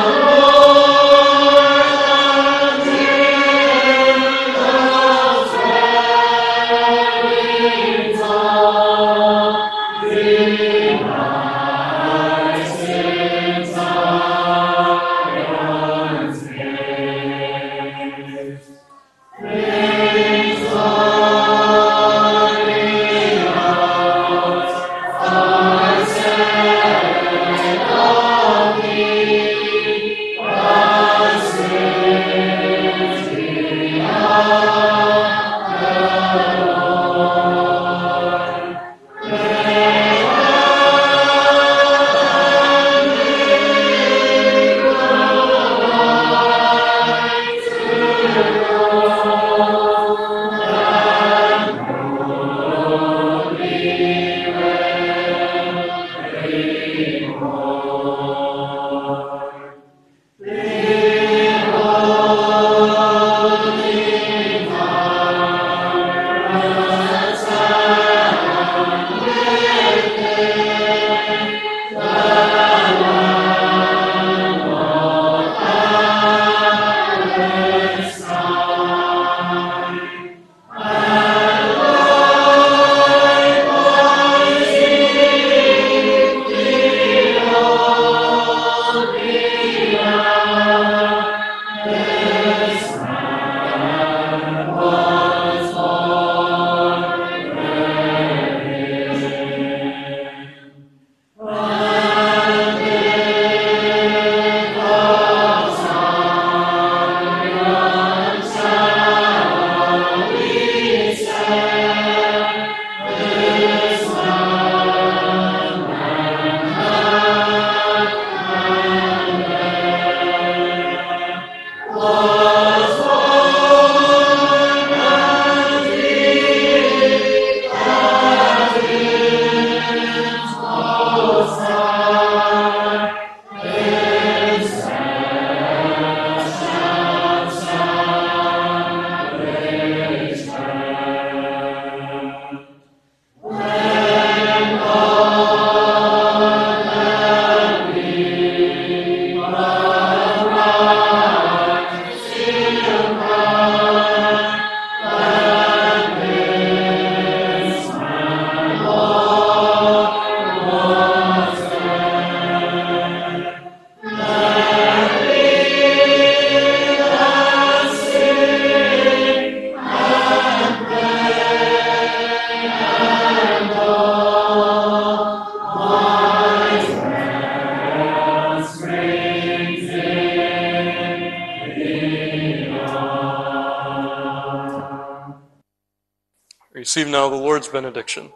[187.64, 188.30] Lord's benediction.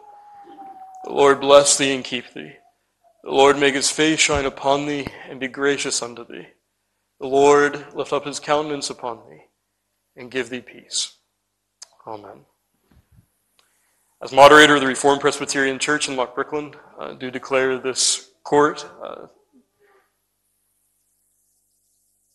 [1.04, 2.52] The Lord bless thee and keep thee.
[3.24, 6.46] The Lord make his face shine upon thee and be gracious unto thee.
[7.20, 9.42] The Lord lift up his countenance upon thee
[10.16, 11.18] and give thee peace.
[12.06, 12.46] Amen.
[14.22, 19.26] As moderator of the Reformed Presbyterian Church in Loughbrickland, uh, do declare this court uh,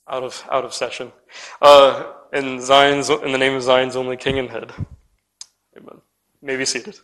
[0.07, 1.11] out of out of session.
[1.59, 4.71] Uh, in Zion's in the name of Zion's only King and Head.
[6.43, 6.99] May be seated.